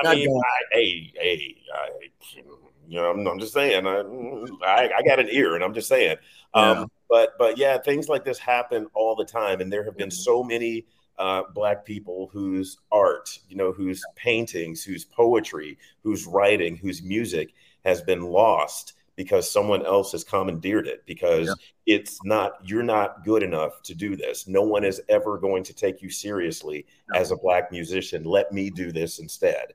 [0.04, 1.90] I mean, I, hey, hey, I,
[2.88, 4.00] you know, I'm, I'm just saying, I,
[4.66, 6.16] I, I, got an ear, and I'm just saying.
[6.54, 6.84] Um, yeah.
[7.12, 10.42] But but yeah, things like this happen all the time, and there have been so
[10.42, 10.86] many
[11.18, 17.52] uh, black people whose art, you know, whose paintings, whose poetry, whose writing, whose music
[17.84, 21.96] has been lost because someone else has commandeered it because yeah.
[21.96, 25.74] it's not you're not good enough to do this no one is ever going to
[25.74, 27.20] take you seriously no.
[27.20, 29.74] as a black musician let me do this instead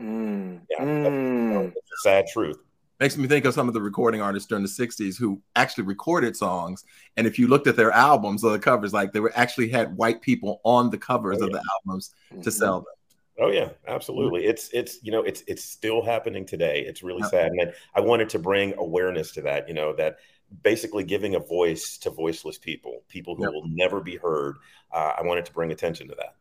[0.00, 0.58] mm.
[0.70, 1.72] yeah mm.
[2.02, 2.63] Sad truth
[3.00, 6.36] makes me think of some of the recording artists during the 60s who actually recorded
[6.36, 6.84] songs
[7.16, 9.96] and if you looked at their albums or the covers like they were actually had
[9.96, 11.46] white people on the covers oh, yeah.
[11.46, 12.42] of the albums mm-hmm.
[12.42, 12.94] to sell them
[13.36, 14.44] Oh yeah, absolutely.
[14.44, 16.84] It's it's you know it's it's still happening today.
[16.86, 19.66] It's really sad, and I wanted to bring awareness to that.
[19.66, 20.18] You know that
[20.62, 23.52] basically giving a voice to voiceless people, people who yep.
[23.52, 24.56] will never be heard.
[24.92, 26.36] Uh, I wanted to bring attention to that.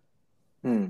[0.62, 0.88] Hmm.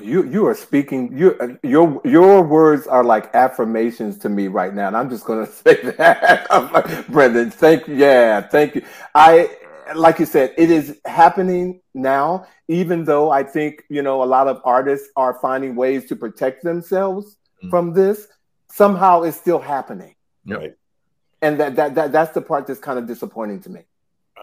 [0.00, 1.16] You you are speaking.
[1.16, 5.46] You your your words are like affirmations to me right now, and I'm just going
[5.46, 6.46] to say that.
[6.50, 7.96] I'm like, Brendan, thank you.
[7.96, 8.82] Yeah, thank you.
[9.14, 9.50] I
[9.94, 14.48] like you said, it is happening now, even though I think, you know, a lot
[14.48, 17.70] of artists are finding ways to protect themselves mm.
[17.70, 18.28] from this.
[18.70, 20.14] Somehow it's still happening.
[20.46, 20.58] Yep.
[20.58, 20.74] Right.
[21.42, 23.82] And that, that, that that's the part that's kind of disappointing to me.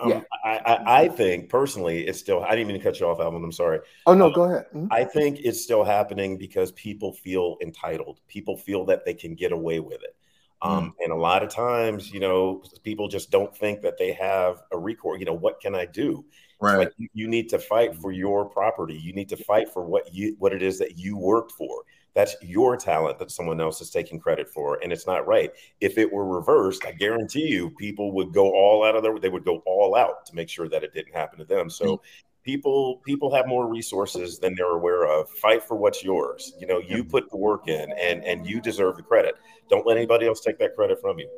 [0.02, 0.22] Um, yeah.
[0.44, 3.44] I, I, I, think personally, it's still, I didn't mean to cut you off, Alvin.
[3.44, 3.80] I'm sorry.
[4.08, 4.66] Oh, no, um, go ahead.
[4.74, 4.88] Mm-hmm.
[4.92, 8.20] I think it's still happening because people feel entitled.
[8.28, 10.16] People feel that they can get away with it.
[10.62, 11.04] Um, mm.
[11.04, 14.78] And a lot of times, you know, people just don't think that they have a
[14.78, 15.20] recourse.
[15.20, 16.26] You know, what can I do?
[16.60, 16.78] Right.
[16.78, 18.96] Like you, you, need to fight for your property.
[18.96, 21.84] You need to fight for what you what it is that you worked for.
[22.14, 25.52] That's your talent that someone else is taking credit for, and it's not right.
[25.80, 29.18] If it were reversed, I guarantee you, people would go all out of their.
[29.18, 31.70] They would go all out to make sure that it didn't happen to them.
[31.70, 31.98] So.
[31.98, 32.00] Mm
[32.44, 36.80] people people have more resources than they're aware of fight for what's yours you know
[36.80, 39.36] you put the work in and and you deserve the credit
[39.70, 41.30] don't let anybody else take that credit from you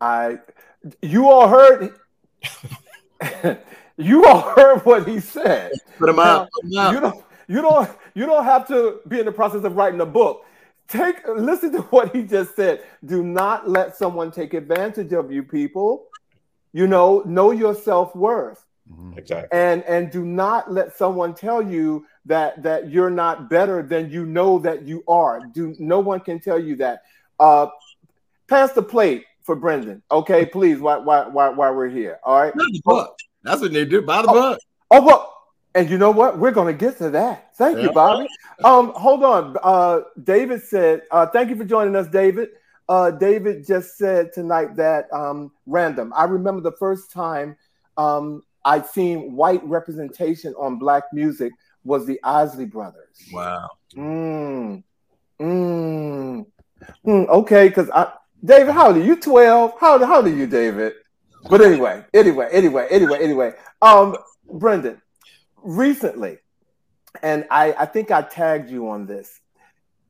[0.00, 0.38] i
[1.02, 1.94] you all heard
[3.96, 8.44] you all heard what he said put him out you don't you don't you don't
[8.44, 10.44] have to be in the process of writing a book
[10.88, 15.42] take listen to what he just said do not let someone take advantage of you
[15.42, 16.06] people
[16.72, 19.18] you know know your self-worth Mm-hmm.
[19.18, 19.48] Exactly.
[19.58, 24.26] And and do not let someone tell you that that you're not better than you
[24.26, 25.40] know that you are.
[25.52, 27.02] Do no one can tell you that.
[27.38, 27.68] Uh,
[28.48, 30.44] pass the plate for Brendan, okay?
[30.46, 32.18] Please, why why why why we're here.
[32.24, 32.54] All right.
[32.54, 33.18] the book.
[33.42, 34.02] That's what they do.
[34.02, 34.58] Buy the oh, book.
[34.90, 35.41] Oh, well,
[35.74, 36.38] and you know what?
[36.38, 37.54] We're going to get to that.
[37.56, 37.84] Thank yeah.
[37.84, 38.28] you, Bobby.
[38.64, 39.56] Um, hold on.
[39.62, 42.50] Uh, David said, uh, "Thank you for joining us, David."
[42.88, 46.12] Uh, David just said tonight that um, random.
[46.14, 47.56] I remember the first time
[47.96, 51.52] um, I'd seen white representation on black music
[51.84, 53.18] was the Isley Brothers.
[53.32, 53.70] Wow.
[53.96, 54.82] Mm.
[55.40, 56.46] Mm.
[57.06, 57.28] Mm.
[57.28, 58.12] Okay, because I
[58.44, 59.16] David, how old are you?
[59.16, 59.74] 12?
[59.78, 60.94] How, how old are you, David?
[61.48, 63.52] But anyway, anyway, anyway, anyway, anyway.
[63.80, 64.16] Um,
[64.52, 65.00] Brendan,
[65.62, 66.38] recently,
[67.22, 69.40] and I, I think I tagged you on this.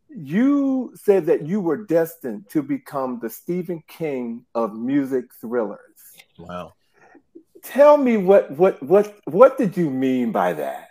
[0.09, 5.79] You said that you were destined to become the Stephen King of music thrillers.
[6.39, 6.75] Wow
[7.63, 10.89] tell me what what what what did you mean by that?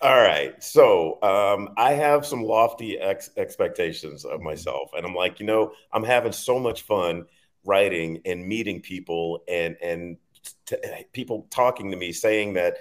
[0.00, 0.62] All right.
[0.62, 4.90] So um, I have some lofty ex- expectations of myself.
[4.94, 7.24] And I'm like, you know, I'm having so much fun
[7.64, 10.18] writing and meeting people and, and
[10.66, 10.76] t-
[11.14, 12.76] people talking to me saying that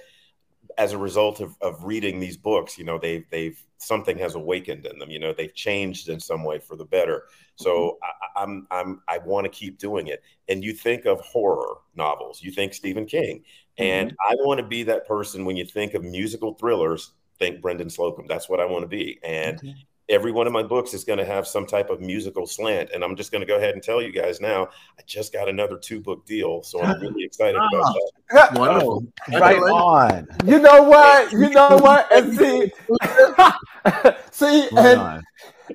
[0.77, 4.85] as a result of, of reading these books, you know, they've, they've, something has awakened
[4.85, 7.23] in them, you know, they've changed in some way for the better.
[7.55, 8.39] So mm-hmm.
[8.39, 10.23] I, I'm, I'm, I want to keep doing it.
[10.47, 13.43] And you think of horror novels, you think Stephen King,
[13.77, 14.31] and mm-hmm.
[14.31, 18.27] I want to be that person when you think of musical thrillers, think Brendan Slocumb.
[18.27, 19.19] That's what I want to be.
[19.23, 19.71] And mm-hmm
[20.09, 22.89] every one of my books is going to have some type of musical slant.
[22.93, 24.65] And I'm just going to go ahead and tell you guys now,
[24.99, 26.61] I just got another two book deal.
[26.63, 27.93] So I'm really excited about ah,
[28.31, 28.53] that.
[28.53, 29.05] Wonderful.
[29.31, 30.27] Right on.
[30.45, 31.31] You know what?
[31.43, 32.11] You know what?
[32.11, 32.71] And see,
[34.31, 35.23] see, and,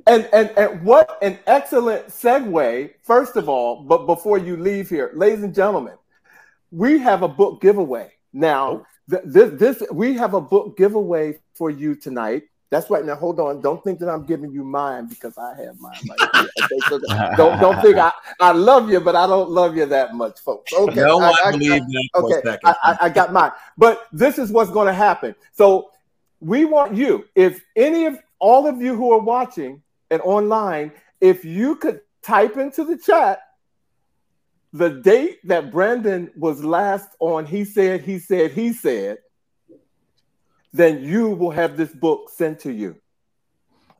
[0.06, 5.10] and, and, and what an excellent segue, first of all, but before you leave here,
[5.14, 5.94] ladies and gentlemen,
[6.70, 8.12] we have a book giveaway.
[8.32, 9.20] Now, oh.
[9.24, 12.44] this, this we have a book giveaway for you tonight.
[12.70, 13.04] That's right.
[13.04, 13.60] Now hold on.
[13.60, 16.48] Don't think that I'm giving you mine because I have mine right here.
[16.64, 16.78] Okay?
[16.88, 16.98] So
[17.36, 20.72] don't don't think I, I love you, but I don't love you that much, folks.
[20.74, 21.00] Okay.
[21.00, 22.10] No I, I, that.
[22.14, 22.58] Okay.
[22.64, 23.52] I, I got mine.
[23.78, 25.34] But this is what's going to happen.
[25.52, 25.90] So
[26.40, 31.44] we want you, if any of all of you who are watching and online, if
[31.44, 33.40] you could type into the chat
[34.72, 39.18] the date that Brandon was last on, he said, he said, he said
[40.78, 42.96] then you will have this book sent to you.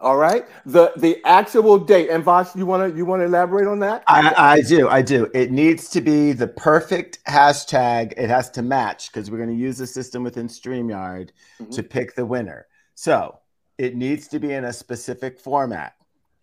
[0.00, 0.46] All right.
[0.64, 2.08] The the actual date.
[2.08, 4.04] And Vash, you wanna you wanna elaborate on that?
[4.06, 5.28] I, I do, I do.
[5.34, 8.14] It needs to be the perfect hashtag.
[8.16, 11.70] It has to match because we're gonna use the system within StreamYard mm-hmm.
[11.70, 12.68] to pick the winner.
[12.94, 13.40] So
[13.76, 15.94] it needs to be in a specific format.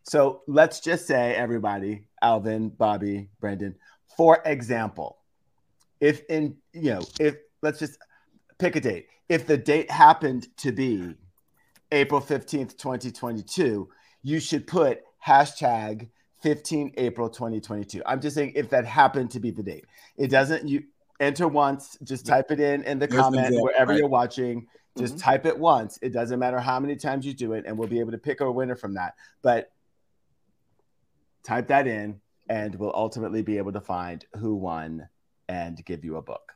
[0.03, 3.75] So let's just say everybody, Alvin, Bobby, Brendan,
[4.17, 5.19] for example,
[6.01, 7.97] if in you know, if let's just
[8.57, 11.15] pick a date if the date happened to be
[11.91, 13.89] April 15th, 2022,
[14.23, 16.09] you should put hashtag
[16.41, 18.01] 15 April 2022.
[18.05, 19.85] I'm just saying if that happened to be the date.
[20.17, 20.83] It doesn't you
[21.19, 23.99] enter once, just type it in in the There's comment wherever right.
[23.99, 24.67] you're watching.
[24.97, 25.21] Just mm-hmm.
[25.21, 25.99] type it once.
[26.01, 28.41] It doesn't matter how many times you do it, and we'll be able to pick
[28.41, 29.15] a winner from that.
[29.41, 29.71] But
[31.43, 35.09] type that in, and we'll ultimately be able to find who won
[35.49, 36.54] and give you a book.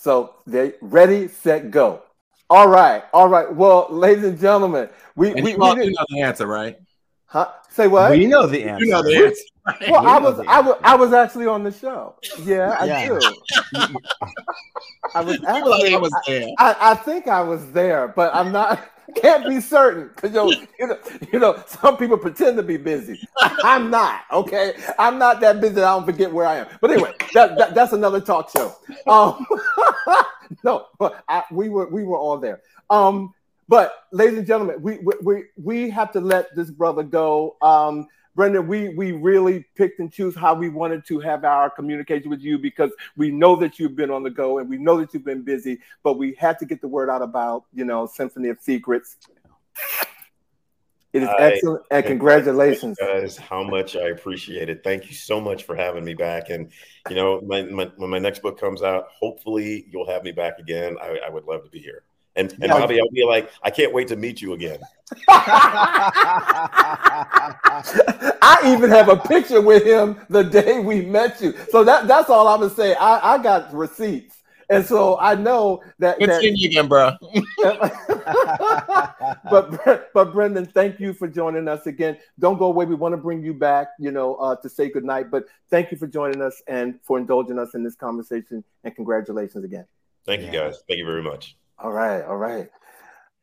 [0.00, 2.00] So they ready, set, go.
[2.48, 3.54] All right, all right.
[3.54, 6.78] Well, ladies and gentlemen, we and we, you, we, know, you know the answer, right?
[7.26, 7.48] Huh?
[7.68, 8.10] Say what?
[8.10, 8.82] We know the answer.
[8.82, 9.42] You know the answer.
[9.88, 12.16] Well, I was, I was, I was actually on the show.
[12.36, 13.04] Yeah, I Yeah.
[13.08, 13.36] do.
[15.14, 15.94] I was I feel like actually.
[15.94, 16.48] I was there.
[16.58, 18.88] I, I think I was there, but I'm not.
[19.16, 20.98] Can't be certain because you know, you know,
[21.32, 23.18] you know, some people pretend to be busy.
[23.40, 24.20] I'm not.
[24.30, 25.74] Okay, I'm not that busy.
[25.74, 26.68] that I don't forget where I am.
[26.80, 28.72] But anyway, that, that that's another talk show.
[29.08, 29.44] Um,
[30.62, 32.60] no, but I, we were we were all there.
[32.88, 33.34] Um,
[33.68, 37.56] but ladies and gentlemen, we we we, we have to let this brother go.
[37.62, 38.06] Um,
[38.40, 42.40] Brendan, we we really picked and choose how we wanted to have our communication with
[42.40, 45.26] you because we know that you've been on the go and we know that you've
[45.26, 48.58] been busy, but we had to get the word out about you know Symphony of
[48.58, 49.18] Secrets.
[51.12, 52.96] It is I- excellent and congratulations.
[52.98, 54.82] guys how much I appreciate it.
[54.82, 56.48] Thank you so much for having me back.
[56.48, 56.70] And
[57.10, 60.58] you know, my, my, when my next book comes out, hopefully you'll have me back
[60.58, 60.96] again.
[60.98, 62.04] I, I would love to be here.
[62.36, 62.78] And, and Yeah.
[62.78, 64.78] Bobby, I'll be like, I can't wait to meet you again.
[68.42, 71.54] I even have a picture with him the day we met you.
[71.70, 72.94] So that that's all I'm gonna say.
[72.94, 74.36] I, I got receipts.
[74.70, 77.16] And so I know that, It's that seeing you again, bro.
[79.50, 82.18] but but Brendan, thank you for joining us again.
[82.38, 82.84] Don't go away.
[82.84, 85.28] We want to bring you back, you know, uh, to say goodnight.
[85.28, 88.62] But thank you for joining us and for indulging us in this conversation.
[88.84, 89.86] And congratulations again.
[90.24, 90.84] Thank you guys.
[90.86, 91.56] Thank you very much.
[91.82, 92.68] All right, all right.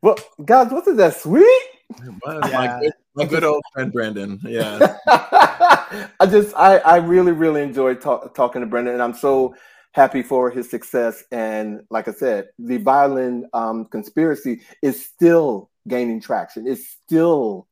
[0.01, 1.61] Well, guys, wasn't that sweet?
[2.25, 2.79] My, Yeah.
[2.81, 4.39] good, my good old friend Brendan.
[4.43, 4.97] Yeah.
[5.07, 9.55] I just, I, I really, really enjoyed talk, talking to Brendan, and I'm so
[9.93, 11.23] happy for his success.
[11.31, 16.67] And like I said, the violin um, conspiracy is still gaining traction.
[16.67, 17.67] It's still,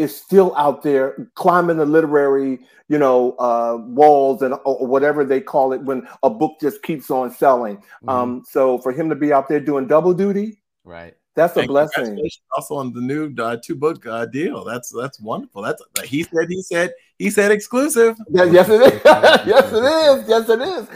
[0.00, 5.40] it's still out there climbing the literary, you know, uh, walls and or whatever they
[5.40, 7.76] call it when a book just keeps on selling.
[7.76, 8.08] Mm-hmm.
[8.08, 11.14] Um, so for him to be out there doing double duty, right.
[11.34, 12.30] that's a And blessing.
[12.56, 14.64] Also on the new uh, two book uh, deal.
[14.64, 15.60] That's that's wonderful.
[15.60, 16.48] That's he said.
[16.48, 16.92] He said.
[17.18, 18.16] He said exclusive.
[18.30, 19.00] Yeah, yes, it is.
[19.04, 20.26] yes, it is.
[20.26, 20.88] Yes, it is.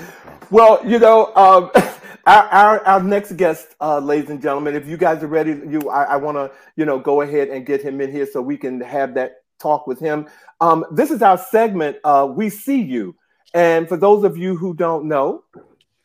[0.50, 1.70] Well, you know, um,
[2.26, 5.88] our, our our next guest, uh, ladies and gentlemen, if you guys are ready, you,
[5.90, 8.56] I, I want to, you know, go ahead and get him in here so we
[8.56, 10.26] can have that talk with him.
[10.60, 11.98] Um, this is our segment.
[12.04, 13.14] Uh, we see you,
[13.52, 15.44] and for those of you who don't know,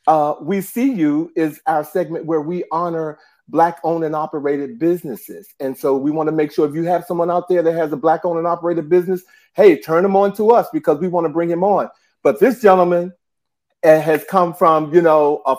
[0.08, 5.53] uh, we see you is our segment where we honor black owned and operated businesses.
[5.60, 7.91] And so we want to make sure if you have someone out there that has
[7.91, 11.25] a black owned and operated business, hey, turn them on to us because we want
[11.25, 11.89] to bring him on.
[12.21, 13.13] But this gentleman
[13.84, 15.55] uh, has come from, you know, a,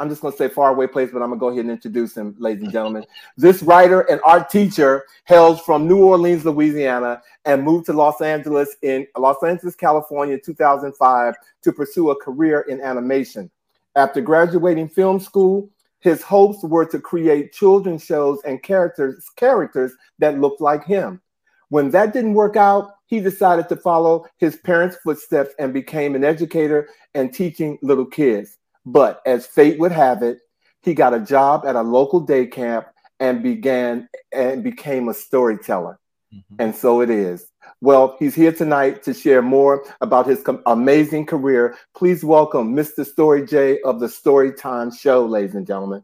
[0.00, 2.16] I'm just going to say faraway place, but I'm going to go ahead and introduce
[2.16, 3.04] him, ladies and gentlemen.
[3.36, 8.74] This writer and art teacher hails from New Orleans, Louisiana, and moved to Los Angeles
[8.80, 13.50] in Los Angeles, California, in 2005 to pursue a career in animation.
[13.94, 20.40] After graduating film school, his hopes were to create children's shows and characters characters that
[20.40, 21.20] looked like him.
[21.68, 26.24] When that didn't work out, he decided to follow his parents' footsteps and became an
[26.24, 28.56] educator and teaching little kids.
[28.92, 30.40] But as fate would have it,
[30.82, 32.88] he got a job at a local day camp
[33.20, 36.00] and began and became a storyteller.
[36.34, 36.56] Mm-hmm.
[36.58, 37.46] And so it is.
[37.80, 41.76] Well, he's here tonight to share more about his com- amazing career.
[41.94, 43.06] Please welcome Mr.
[43.06, 46.02] Story J of the Storytime Show, ladies and gentlemen.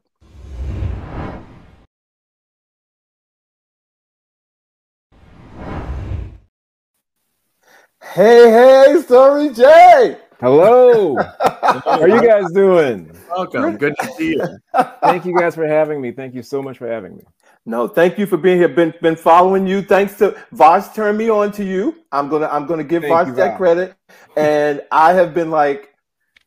[8.00, 10.18] Hey, hey, Story J.
[10.40, 11.16] Hello.
[11.40, 13.10] How are you guys doing?
[13.30, 13.76] Welcome.
[13.78, 14.58] Good to see you.
[15.02, 16.12] Thank you guys for having me.
[16.12, 17.22] Thank you so much for having me.
[17.64, 18.68] No, thank you for being here.
[18.68, 19.82] Been been following you.
[19.82, 21.96] Thanks to Vash turned me on to you.
[22.12, 23.56] I'm gonna I'm gonna give Thank Vash you, that Vash.
[23.56, 23.96] credit.
[24.36, 25.94] And I have been like,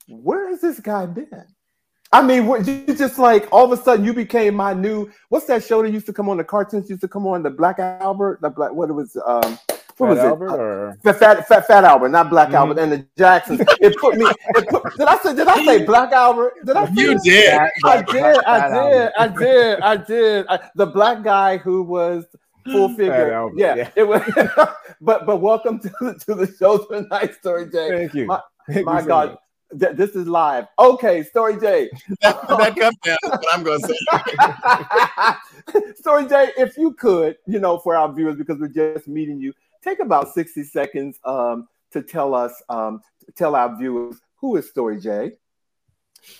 [0.07, 1.45] where has this guy been?
[2.11, 5.09] I mean, what- you just like all of a sudden you became my new.
[5.29, 6.37] What's that show that used to come on?
[6.37, 7.41] The cartoons used to come on.
[7.43, 8.39] The Black Albert.
[8.41, 8.71] The Black.
[8.71, 9.17] What it was?
[9.25, 9.57] Um,
[9.99, 10.51] what Fat was Albert it?
[10.51, 12.53] Uh, or Fat, fat, fat, fat Albert, not Black Mhm.
[12.55, 13.61] Albert, and the Jacksons.
[13.81, 14.25] It put me.
[14.55, 15.35] It put, did I say?
[15.35, 16.53] Did I say Black Albert?
[16.65, 16.87] Did I?
[16.93, 17.23] You that?
[17.23, 17.53] did.
[17.53, 20.45] I Black- did, Black- I did, I did, I did.
[20.49, 22.25] I, the black guy who was
[22.71, 23.33] full figure.
[23.33, 23.89] Albert, Yeah, yeah.
[23.95, 24.21] it was.
[25.01, 27.89] but but welcome to the, to the show tonight, Story J.
[27.89, 28.25] Thank you.
[28.27, 28.41] My-
[28.71, 29.29] Thank My you God,
[29.71, 29.79] much.
[29.81, 30.67] th- this is live.
[30.77, 31.89] Okay, Story J.
[32.21, 33.17] That, that comes down.
[33.23, 33.95] That's what I'm going to say.
[35.95, 39.53] Story J, if you could, you know, for our viewers, because we're just meeting you,
[39.83, 43.01] take about sixty seconds um, to tell us, um,
[43.35, 45.33] tell our viewers who is Story J.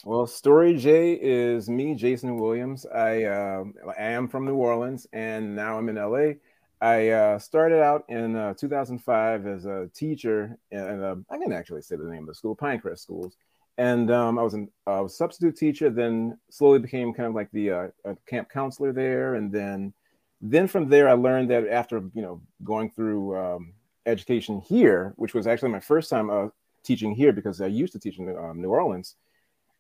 [0.04, 2.86] Well, Story J is me, Jason Williams.
[2.86, 6.34] I um I am from New Orleans, and now I'm in LA.
[6.82, 11.82] I uh, started out in uh, 2005 as a teacher, and uh, I can actually
[11.82, 13.36] say the name of the school, Pinecrest Schools.
[13.78, 15.90] And um, I was an, a substitute teacher.
[15.90, 17.88] Then slowly became kind of like the uh,
[18.28, 19.94] camp counselor there, and then
[20.42, 23.74] then from there I learned that after you know going through um,
[24.06, 26.48] education here, which was actually my first time uh,
[26.84, 29.16] teaching here because I used to teach in um, New Orleans.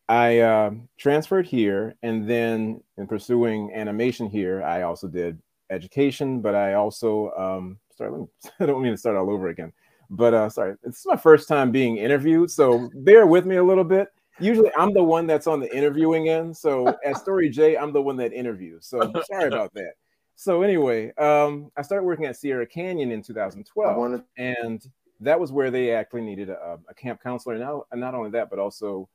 [0.07, 5.39] I uh, transferred here, and then in pursuing animation here, I also did
[5.69, 8.27] education, but I also um, sorry, me,
[8.59, 9.71] I don't mean to start all over again,
[10.09, 13.63] but uh, sorry, this is my first time being interviewed, so bear with me a
[13.63, 14.09] little bit.
[14.39, 18.01] Usually, I'm the one that's on the interviewing end, so at Story J, I'm the
[18.01, 18.87] one that interviews.
[18.87, 18.99] So
[19.29, 19.93] sorry about that.
[20.39, 24.23] So anyway, um, I started working at Sierra Canyon in 2012, wanna...
[24.37, 24.81] and
[25.19, 27.55] that was where they actually needed a, a camp counselor.
[27.55, 29.09] And not, not only that, but also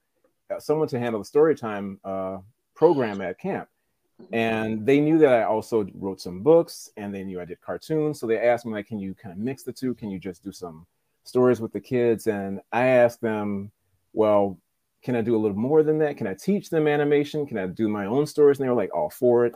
[0.55, 2.41] uh, someone to handle the story time uh,
[2.75, 3.71] program at camp.
[4.35, 8.21] And they knew that I also wrote some books and they knew I did cartoons.
[8.21, 9.95] So they asked me, like, can you kind of mix the two?
[9.95, 10.87] Can you just do some
[11.23, 12.27] stories with the kids?
[12.27, 13.73] And I asked them,
[14.13, 14.59] well,
[15.03, 16.19] can I do a little more than that?
[16.19, 17.47] Can I teach them animation?
[17.47, 18.59] Can I do my own stories?
[18.59, 19.55] And they were like, all for it.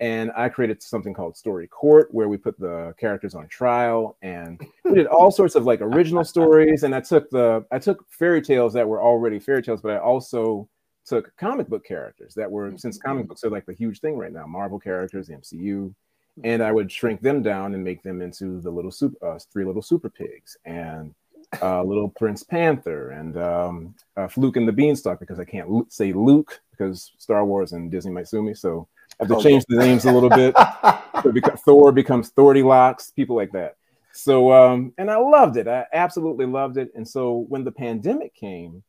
[0.00, 4.60] And I created something called Story Court, where we put the characters on trial, and
[4.84, 6.82] we did all sorts of like original stories.
[6.82, 9.98] And I took the I took fairy tales that were already fairy tales, but I
[9.98, 10.68] also
[11.04, 13.28] took comic book characters that were since comic mm-hmm.
[13.28, 15.94] books are like the huge thing right now, Marvel characters, the MCU,
[16.42, 19.64] and I would shrink them down and make them into the little super uh, three
[19.64, 21.14] little super pigs and
[21.62, 25.86] uh, little Prince Panther and um, uh, Fluke and the Beanstalk because I can't l-
[25.88, 28.88] say Luke because Star Wars and Disney might sue me, so
[29.20, 30.54] I have to change the names a little bit.
[31.22, 31.32] so
[31.64, 33.76] Thor becomes Thordy Locks, people like that.
[34.12, 35.66] So um, and I loved it.
[35.68, 36.90] I absolutely loved it.
[36.94, 38.82] And so when the pandemic came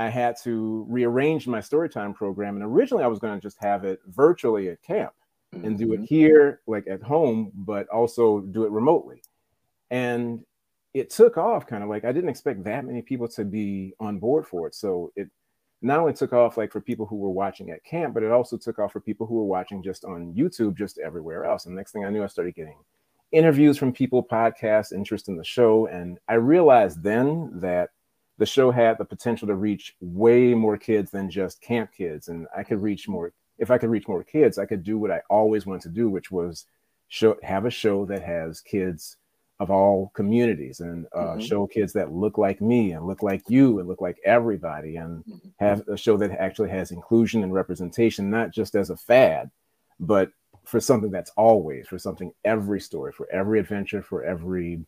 [0.00, 2.56] I had to rearrange my storytime program.
[2.56, 5.12] And originally, I was going to just have it virtually at camp
[5.54, 5.66] mm-hmm.
[5.66, 6.04] and do it mm-hmm.
[6.04, 9.22] here, like at home, but also do it remotely.
[9.90, 10.40] And
[10.94, 14.18] it took off kind of like I didn't expect that many people to be on
[14.18, 14.74] board for it.
[14.74, 15.28] So it
[15.82, 18.56] not only took off like for people who were watching at camp, but it also
[18.56, 21.66] took off for people who were watching just on YouTube, just everywhere else.
[21.66, 22.78] And next thing I knew, I started getting
[23.32, 25.86] interviews from people, podcasts, interest in the show.
[25.86, 27.90] And I realized then that
[28.40, 32.46] the show had the potential to reach way more kids than just camp kids and
[32.56, 35.20] i could reach more if i could reach more kids i could do what i
[35.28, 36.64] always wanted to do which was
[37.08, 39.18] show have a show that has kids
[39.60, 41.40] of all communities and uh, mm-hmm.
[41.40, 45.24] show kids that look like me and look like you and look like everybody and
[45.24, 45.48] mm-hmm.
[45.58, 49.50] have a show that actually has inclusion and representation not just as a fad
[50.00, 50.32] but
[50.64, 54.80] for something that's always for something every story for every adventure for every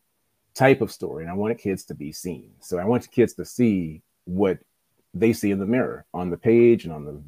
[0.55, 1.25] type of story.
[1.25, 2.51] And I wanted kids to be seen.
[2.61, 4.59] So I want kids to see what
[5.15, 7.23] they see in the mirror on the page and on the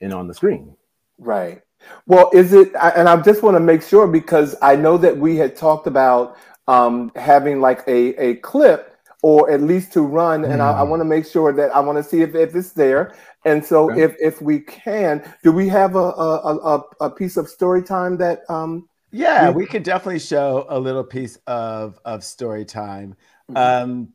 [0.00, 0.76] and on the screen.
[1.18, 1.62] Right.
[2.06, 2.72] Well, is it?
[2.74, 6.36] And I just want to make sure because I know that we had talked about
[6.68, 10.50] um, having like a a clip or at least to run, mm.
[10.50, 10.88] and I, I mm.
[10.88, 13.14] want to make sure that I want to see if, if it's there.
[13.44, 14.02] And so, okay.
[14.02, 18.16] if if we can, do we have a a, a, a piece of story time
[18.18, 23.16] that um, yeah, we could definitely show a little piece of of story time.
[23.50, 23.56] Mm-hmm.
[23.56, 24.08] Um,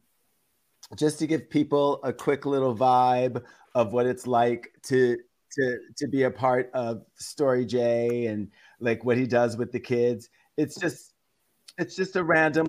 [0.96, 3.44] just to give people a quick little vibe
[3.74, 5.18] of what it's like to
[5.52, 9.80] to to be a part of Story J and like what he does with the
[9.80, 10.30] kids.
[10.58, 11.15] It's just
[11.78, 12.68] it's just a random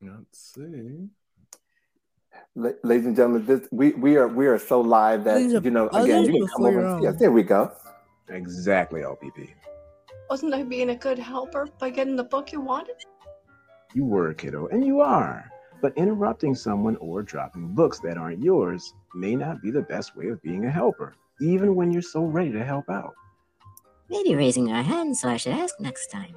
[0.00, 1.08] Let's see
[2.56, 6.24] ladies and gentlemen, this we we are we are so live that you know again
[6.24, 7.00] you can come over.
[7.02, 7.72] Yes, there we go.
[8.28, 9.50] Exactly, LPP.
[10.30, 12.96] Wasn't I being a good helper by getting the book you wanted?
[13.94, 15.48] You were, kiddo, and you are.
[15.80, 20.28] But interrupting someone or dropping books that aren't yours may not be the best way
[20.28, 23.14] of being a helper, even when you're so ready to help out.
[24.08, 26.36] Maybe raising our hands, so I should ask next time.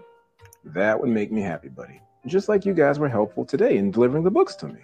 [0.65, 2.01] That would make me happy, buddy.
[2.25, 4.81] Just like you guys were helpful today in delivering the books to me.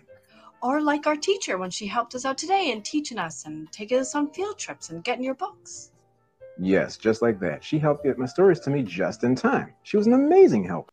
[0.62, 4.00] Or like our teacher when she helped us out today in teaching us and taking
[4.00, 5.92] us on field trips and getting your books.
[6.58, 7.64] Yes, just like that.
[7.64, 9.74] She helped get my stories to me just in time.
[9.84, 10.92] She was an amazing help.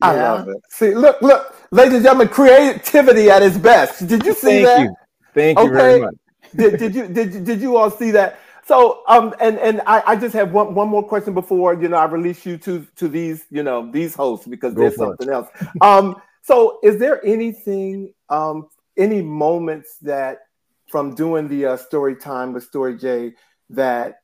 [0.00, 0.32] I yeah.
[0.32, 0.56] love it.
[0.70, 4.06] See, look, look, ladies and gentlemen, creativity at its best.
[4.06, 4.80] Did you see Thank that?
[4.80, 4.94] You.
[5.34, 5.74] Thank you okay.
[5.74, 6.14] very much.
[6.56, 8.38] Did, did you did, did you all see that?
[8.66, 11.96] So um and and I, I just have one, one more question before you know
[11.96, 15.32] I release you to to these you know these hosts because Go there's something it.
[15.32, 15.48] else.
[15.80, 20.40] Um so, is there anything, um, any moments that
[20.88, 23.34] from doing the uh, story time with Story J
[23.70, 24.16] that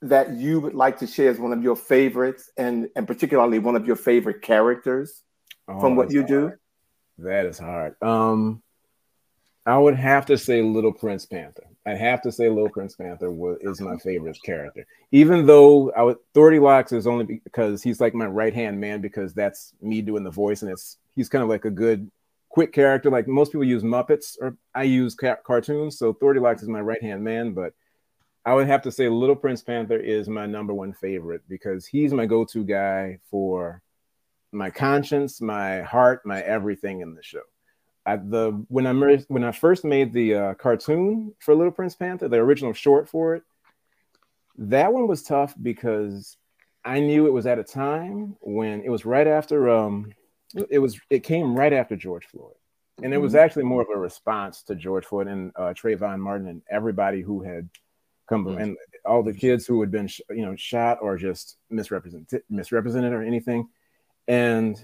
[0.00, 3.76] that you would like to share as one of your favorites, and and particularly one
[3.76, 5.22] of your favorite characters
[5.66, 6.28] oh, from what you hard.
[6.28, 6.52] do?
[7.24, 7.96] That is hard.
[8.02, 8.62] Um,
[9.68, 11.64] I would have to say Little Prince Panther.
[11.84, 14.86] I have to say Little Prince Panther was, is my favorite character.
[15.12, 19.02] Even though I would Thordy Locks is only because he's like my right hand man
[19.02, 22.10] because that's me doing the voice and it's he's kind of like a good
[22.48, 23.10] quick character.
[23.10, 26.80] Like most people use Muppets or I use ca- cartoons, so Thordy Locks is my
[26.80, 27.52] right hand man.
[27.52, 27.74] But
[28.46, 32.14] I would have to say Little Prince Panther is my number one favorite because he's
[32.14, 33.82] my go-to guy for
[34.50, 37.42] my conscience, my heart, my everything in the show.
[38.08, 42.26] At the when I when I first made the uh, cartoon for Little Prince Panther,
[42.26, 43.42] the original short for it,
[44.56, 46.38] that one was tough because
[46.82, 50.14] I knew it was at a time when it was right after um
[50.70, 52.54] it was it came right after George Floyd.
[53.02, 53.44] And it was mm-hmm.
[53.44, 57.42] actually more of a response to George Floyd and uh, Trayvon Martin and everybody who
[57.42, 57.68] had
[58.26, 58.58] come mm-hmm.
[58.58, 63.22] and all the kids who had been you know shot or just misrepresented misrepresented or
[63.22, 63.68] anything.
[64.26, 64.82] And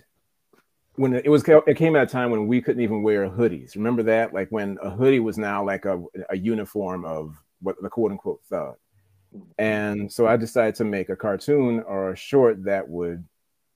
[0.97, 3.75] when it was it came at a time when we couldn't even wear hoodies.
[3.75, 4.33] Remember that?
[4.33, 8.43] Like when a hoodie was now like a, a uniform of what the quote unquote
[8.45, 8.77] thug.
[9.59, 13.25] And so I decided to make a cartoon or a short that would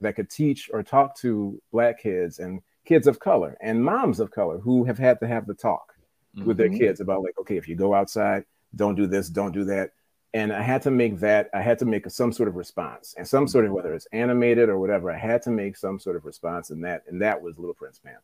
[0.00, 4.30] that could teach or talk to black kids and kids of color and moms of
[4.30, 5.94] color who have had to have the talk
[6.36, 6.46] mm-hmm.
[6.46, 6.78] with their mm-hmm.
[6.78, 8.44] kids about like okay if you go outside
[8.76, 9.90] don't do this don't do that
[10.34, 13.26] and i had to make that i had to make some sort of response and
[13.26, 16.24] some sort of whether it's animated or whatever i had to make some sort of
[16.24, 18.20] response and that and that was little prince panther.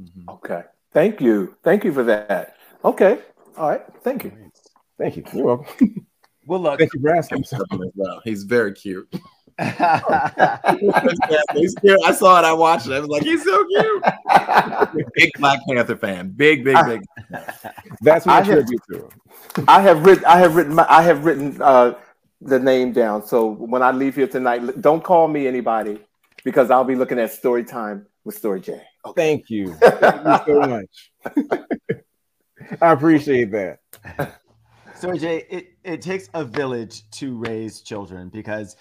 [0.00, 0.30] Mm-hmm.
[0.30, 0.62] okay.
[0.92, 1.56] Thank you.
[1.62, 2.56] Thank you for that.
[2.84, 3.18] Okay.
[3.56, 3.82] All right.
[4.02, 4.32] Thank you.
[4.98, 5.24] Thank you.
[5.34, 6.06] You're welcome.
[6.46, 7.44] Well look thank you for asking.
[7.94, 8.20] Well.
[8.24, 9.12] He's very cute.
[9.58, 10.76] I
[12.12, 12.44] saw it.
[12.44, 12.92] I watched it.
[12.92, 14.04] I was like, he's so cute.
[15.14, 16.30] big Black Panther fan.
[16.30, 17.02] Big, big, big.
[18.00, 19.08] That's what I have, to
[19.68, 20.24] I have written.
[20.26, 20.78] I have written.
[20.78, 21.94] I have written uh,
[22.40, 23.26] the name down.
[23.26, 26.00] So when I leave here tonight, don't call me anybody
[26.44, 28.80] because I'll be looking at story time with Story J.
[29.04, 29.12] Okay.
[29.16, 29.74] Thank you.
[29.80, 31.12] Thank you so much.
[32.80, 33.78] I appreciate that.
[35.02, 38.76] So Jay, it, it takes a village to raise children because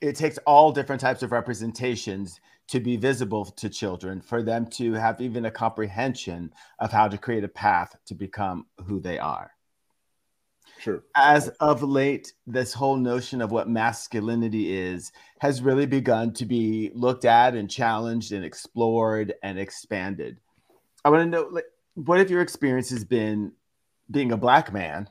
[0.00, 4.92] it takes all different types of representations to be visible to children for them to
[4.92, 9.52] have even a comprehension of how to create a path to become who they are.
[10.78, 11.02] Sure.
[11.16, 16.92] As of late, this whole notion of what masculinity is has really begun to be
[16.94, 20.38] looked at and challenged and explored and expanded.
[21.04, 23.52] I want to know, like, what have your experiences been
[24.10, 25.08] being a black man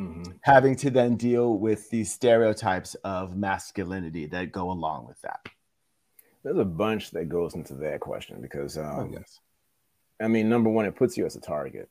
[0.00, 0.32] mm-hmm.
[0.42, 5.40] having to then deal with these stereotypes of masculinity that go along with that?
[6.42, 9.40] There's a bunch that goes into that question because, um, oh, yes.
[10.20, 11.88] I mean, number one, it puts you as a target.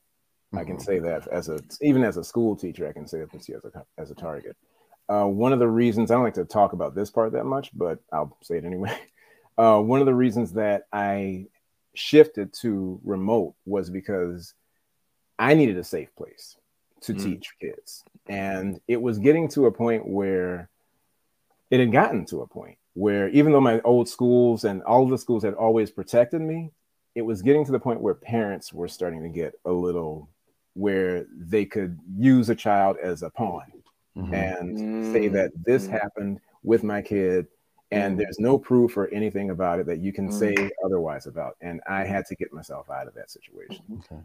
[0.48, 0.58] Mm-hmm.
[0.58, 0.84] I can mm-hmm.
[0.84, 3.56] say that as a even as a school teacher, I can say it puts you
[3.64, 4.56] as a as a target.
[5.08, 7.72] Uh, one of the reasons I don't like to talk about this part that much,
[7.74, 8.98] but I'll say it anyway.
[9.58, 11.48] Uh, one of the reasons that I
[11.94, 14.54] shifted to remote was because
[15.38, 16.56] I needed a safe place
[17.02, 17.24] to mm.
[17.24, 18.04] teach kids.
[18.28, 20.70] And it was getting to a point where
[21.72, 25.10] it had gotten to a point where even though my old schools and all of
[25.10, 26.72] the schools had always protected me,
[27.16, 30.30] it was getting to the point where parents were starting to get a little
[30.74, 33.64] where they could use a child as a pawn
[34.18, 34.34] mm-hmm.
[34.34, 35.14] and mm-hmm.
[35.14, 35.94] say that this mm-hmm.
[35.94, 37.48] happened with my kid
[37.92, 38.20] and mm-hmm.
[38.20, 40.86] there's no proof or anything about it that you can say mm-hmm.
[40.86, 44.22] otherwise about and i had to get myself out of that situation okay.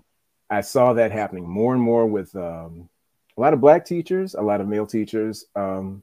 [0.50, 2.88] I saw that happening more and more with um,
[3.36, 5.46] a lot of black teachers, a lot of male teachers.
[5.56, 6.02] Um,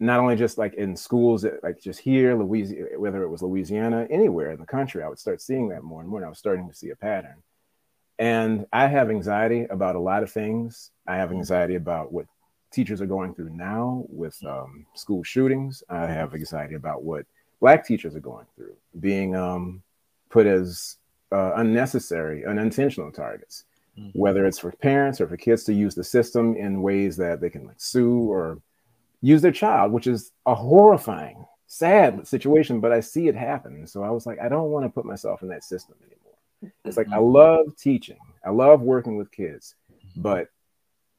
[0.00, 4.50] not only just like in schools, like just here, Louisiana, whether it was Louisiana, anywhere
[4.50, 6.18] in the country, I would start seeing that more and more.
[6.18, 7.36] And I was starting to see a pattern.
[8.18, 10.90] And I have anxiety about a lot of things.
[11.06, 12.26] I have anxiety about what
[12.72, 15.84] teachers are going through now with um, school shootings.
[15.88, 17.26] I have anxiety about what
[17.60, 19.82] black teachers are going through, being um,
[20.30, 20.96] put as
[21.32, 23.64] uh, unnecessary, unintentional targets,
[23.98, 24.18] mm-hmm.
[24.18, 27.50] whether it's for parents or for kids to use the system in ways that they
[27.50, 28.60] can like sue or
[29.20, 32.80] use their child, which is a horrifying, sad situation.
[32.80, 35.42] But I see it happen, so I was like, I don't want to put myself
[35.42, 36.72] in that system anymore.
[36.84, 37.32] It's like I mm-hmm.
[37.32, 39.74] love teaching, I love working with kids,
[40.16, 40.48] but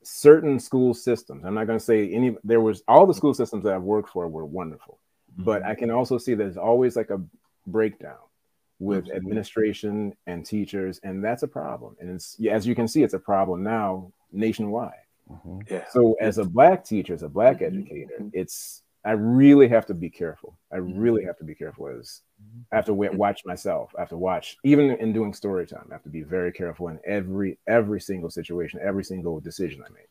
[0.03, 3.64] certain school systems i'm not going to say any there was all the school systems
[3.64, 4.99] that i've worked for were wonderful
[5.38, 5.72] but mm-hmm.
[5.72, 7.22] i can also see there's always like a
[7.66, 8.18] breakdown
[8.80, 11.95] with administration and teachers, and that's a problem.
[11.99, 14.93] And it's as you can see, it's a problem now nationwide.
[15.30, 15.59] Mm-hmm.
[15.69, 15.86] Yeah.
[15.89, 17.78] So as a black teacher, as a black mm-hmm.
[17.78, 18.30] educator, mm-hmm.
[18.34, 20.57] it's I really have to be careful.
[20.71, 20.97] I mm-hmm.
[20.97, 22.21] really have to be careful as
[22.71, 23.91] I have to watch myself.
[23.97, 25.88] I have to watch even in doing story time.
[25.89, 29.91] I have to be very careful in every every single situation, every single decision I
[29.91, 30.09] make.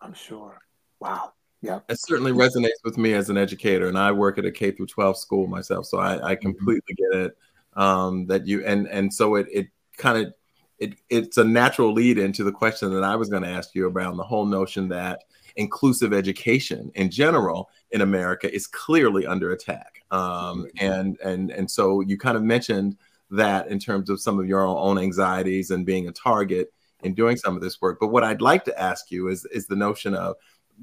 [0.00, 0.58] I'm sure.
[1.00, 1.32] Wow.
[1.62, 1.80] Yeah.
[1.88, 4.86] It certainly resonates with me as an educator, and I work at a K through
[4.86, 6.42] 12 school myself, so I, I mm-hmm.
[6.42, 7.38] completely get it
[7.76, 9.66] um, that you and and so it it
[9.96, 10.34] kind of
[10.78, 13.88] it it's a natural lead into the question that I was going to ask you
[13.88, 15.24] around the whole notion that
[15.56, 20.02] inclusive education in general in America is clearly under attack.
[20.10, 22.96] Um, and and and so you kind of mentioned
[23.30, 26.72] that in terms of some of your own anxieties and being a target.
[27.02, 27.98] in doing some of this work.
[28.00, 30.36] But what I'd like to ask you is is the notion of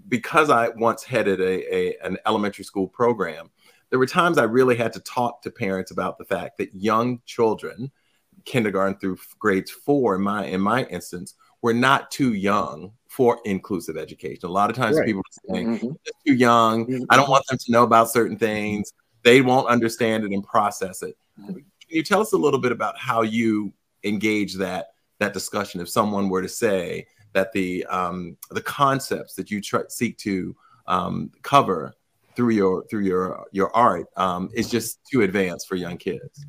[0.08, 3.50] because I once headed a, a an elementary school program,
[3.92, 7.22] there were times I really had to talk to parents about the fact that young
[7.26, 7.92] children,
[8.46, 13.98] kindergarten through grades four in my in my instance, were not too young for inclusive
[13.98, 14.46] education.
[14.46, 15.06] A lot of times Right.
[15.06, 15.98] people are saying Mhm.
[16.06, 17.06] they're too young.
[17.10, 18.94] I don't want them to know about certain things.
[19.24, 21.18] They won't understand it and process it.
[21.46, 23.74] Can you tell us a little bit about how you
[24.04, 24.88] engage that
[25.20, 29.84] that discussion if someone were to say that the um, the concepts that you try,
[29.90, 30.56] seek to
[30.88, 31.94] um, cover
[32.36, 36.46] through your through your your art um, is just too advanced for young kids?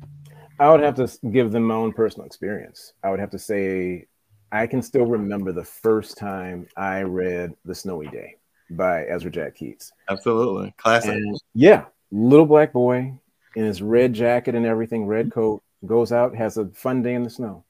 [0.59, 2.93] I would have to give them my own personal experience.
[3.03, 4.05] I would have to say,
[4.51, 8.35] I can still remember the first time I read The Snowy Day
[8.69, 9.91] by Ezra Jack Keats.
[10.09, 11.11] Absolutely, classic.
[11.11, 13.13] And yeah, little black boy
[13.55, 17.23] in his red jacket and everything, red coat, goes out, has a fun day in
[17.23, 17.65] the snow.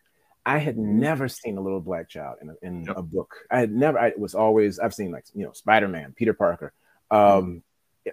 [0.46, 2.98] I had never seen a little black child in a, in Yep.
[2.98, 3.34] a book.
[3.50, 3.98] I had never.
[3.98, 4.78] I was always.
[4.78, 6.74] I've seen like you know Spider Man, Peter Parker,
[7.12, 7.64] um,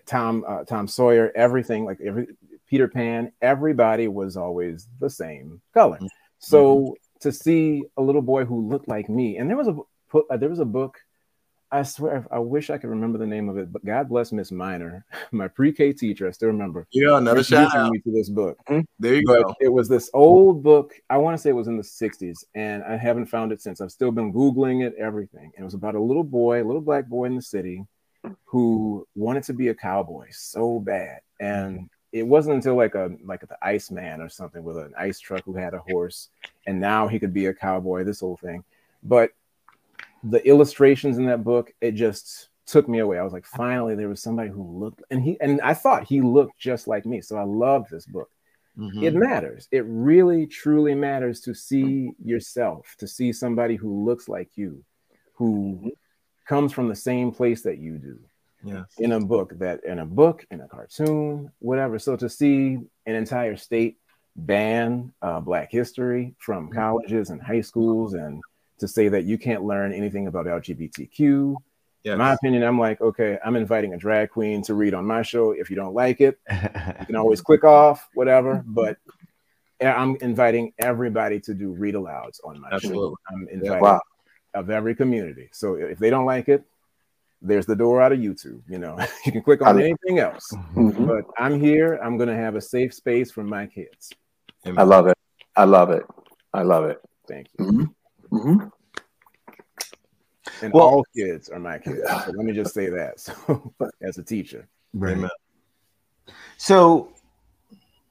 [0.07, 2.27] Tom uh, Tom Sawyer, everything like every
[2.69, 3.33] Peter Pan.
[3.43, 5.99] Everybody was always the same color.
[6.01, 6.09] Mhm.
[6.39, 9.77] So to see a little boy who looked like me, and there was a
[10.13, 10.99] book- uh, there was a book.
[11.73, 14.51] I swear, I wish I could remember the name of it, but God bless Miss
[14.51, 16.27] Minor, my pre-K teacher.
[16.27, 17.93] I still remember yeah, another shout out.
[17.93, 18.59] me to this book.
[18.99, 19.55] There you But go.
[19.61, 20.95] it was this old book.
[21.09, 23.81] I want to say it was in the 60s, and I haven't found it since.
[23.81, 25.53] I've still been Googling it, everything.
[25.55, 27.85] And it was about a little boy, a little black boy in the city
[28.45, 31.21] who wanted to be a cowboy so bad.
[31.39, 35.45] And it wasn't until like a like the Iceman or something with an ice truck
[35.45, 36.29] who had a horse,
[36.67, 38.65] and now he could be a cowboy, this whole thing.
[39.03, 39.31] But
[40.25, 43.19] the illustrations in that book, it just took me away.
[43.19, 46.21] I was like, finally, there was somebody who looked, and he and I thought he
[46.21, 47.21] looked just like me.
[47.21, 48.31] So I loved this book
[48.79, 49.03] Mhm.
[49.03, 49.69] it matters.
[49.71, 54.85] It really, truly matters to see yourself, to see somebody who looks like you,
[55.35, 55.93] who
[56.51, 58.19] comes from the same place that you do
[58.65, 58.85] Yes.
[58.99, 61.99] in a book, that in a book, in a cartoon, whatever.
[61.99, 63.95] So to see an entire state
[64.37, 68.43] ban uh, Black history from colleges and high schools, and
[68.81, 71.55] to say that you can't learn anything about LGBTQ.
[72.03, 72.13] Yes.
[72.15, 75.23] In my opinion, I'm like, okay, I'm inviting a drag queen to read on my
[75.23, 75.53] show.
[75.53, 78.63] If you don't like it, you can always click off, whatever.
[78.67, 78.97] But
[79.81, 83.11] I'm inviting everybody to do read alouds on my Absolutely.
[83.11, 83.17] show.
[83.31, 84.01] I'm inviting Wow.
[84.55, 85.49] Of every community.
[85.53, 86.65] So if they don't like it,
[87.43, 88.61] there's the door out of YouTube.
[88.69, 90.53] You know, you can click on love- anything else.
[90.75, 91.07] Mhm.
[91.07, 91.95] But I'm here.
[92.03, 94.11] I'm gonna have a safe space for my kids.
[94.67, 95.17] I love it.
[95.57, 96.05] I love it.
[96.53, 97.01] I love it.
[97.29, 97.65] Thank you.
[97.65, 97.85] hmm
[98.37, 98.59] hmm
[100.63, 102.01] And Well- all kids are my kids.
[102.25, 103.21] So let me just say that.
[103.21, 103.73] So
[104.03, 104.69] as a teacher.
[104.93, 105.17] Right.
[105.17, 105.31] Amen.
[106.59, 107.13] So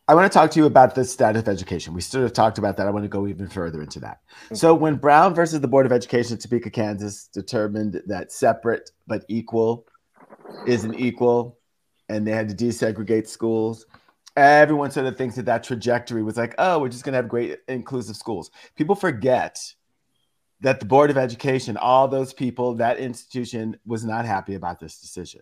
[0.09, 1.93] I want to talk to you about the status of education.
[1.93, 2.87] We sort of talked about that.
[2.87, 4.21] I want to go even further into that.
[4.53, 4.81] So mm-hmm.
[4.81, 9.85] when Brown versus the Board of Education of Topeka, Kansas determined that separate but equal
[10.65, 11.59] isn't equal,
[12.09, 13.85] and they had to desegregate schools,
[14.35, 17.29] everyone sort of thinks that that trajectory was like, oh, we're just going to have
[17.29, 18.49] great inclusive schools.
[18.75, 19.61] People forget
[20.61, 24.99] that the Board of Education, all those people, that institution was not happy about this
[24.99, 25.41] decision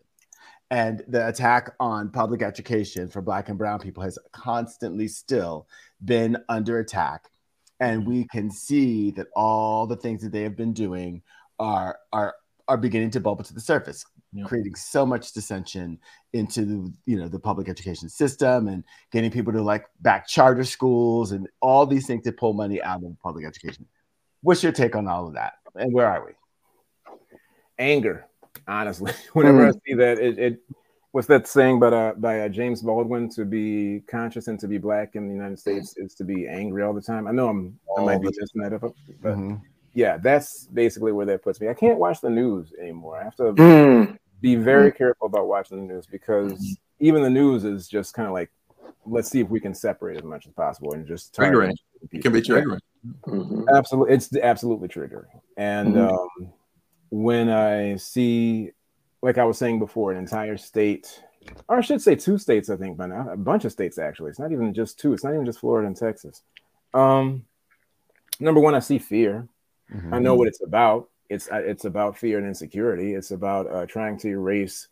[0.69, 5.67] and the attack on public education for black and brown people has constantly still
[6.03, 7.29] been under attack.
[7.79, 11.21] And we can see that all the things that they have been doing
[11.59, 12.35] are are
[12.67, 14.03] are beginning to bubble to the surface
[14.33, 14.43] Yeah.
[14.43, 15.99] creating so much dissension
[16.33, 20.65] into the you know the public education system and getting people to like back charter
[20.65, 23.85] schools and all these things to pull money out of public education.
[24.41, 25.53] What's your take on all of that?
[25.75, 26.33] And where are we?
[27.79, 28.25] Anger,
[28.67, 29.11] honestly.
[29.33, 30.59] Whenever I see that, it, it
[31.11, 34.77] what's that saying by uh, by uh, James Baldwin to be conscious and to be
[34.77, 37.27] black in the United States is to be angry all the time.
[37.27, 39.61] I know I'm I might be the messing that up, but Mhm.
[39.93, 41.69] yeah, that's basically where that puts me.
[41.69, 43.17] I can't watch the news anymore.
[43.19, 44.17] I have to Mm.
[44.41, 48.33] be very careful about watching the news because even the news is just kind of
[48.33, 48.51] like,
[49.05, 51.75] let's see if we can separate as much as possible and just target Triggering.
[52.11, 52.61] It can be people.
[52.61, 52.79] triggering.
[53.25, 53.65] Mhm.
[53.75, 55.29] Absolutely, it's absolutely triggering.
[55.55, 56.09] And Mhm.
[56.11, 56.53] um,
[57.09, 58.71] when I see,
[59.21, 61.23] like I was saying before, an entire state,
[61.67, 64.29] or I should say two states, I think by now, a bunch of states actually.
[64.29, 65.13] It's not even just two.
[65.13, 66.43] It's not even just Florida and Texas.
[66.93, 67.45] Um,
[68.39, 69.47] number one, I see fear.
[69.93, 70.13] Mhm.
[70.13, 71.09] I know what it's about.
[71.29, 73.13] It's uh, it's about fear and insecurity.
[73.13, 74.87] It's about uh, trying to erase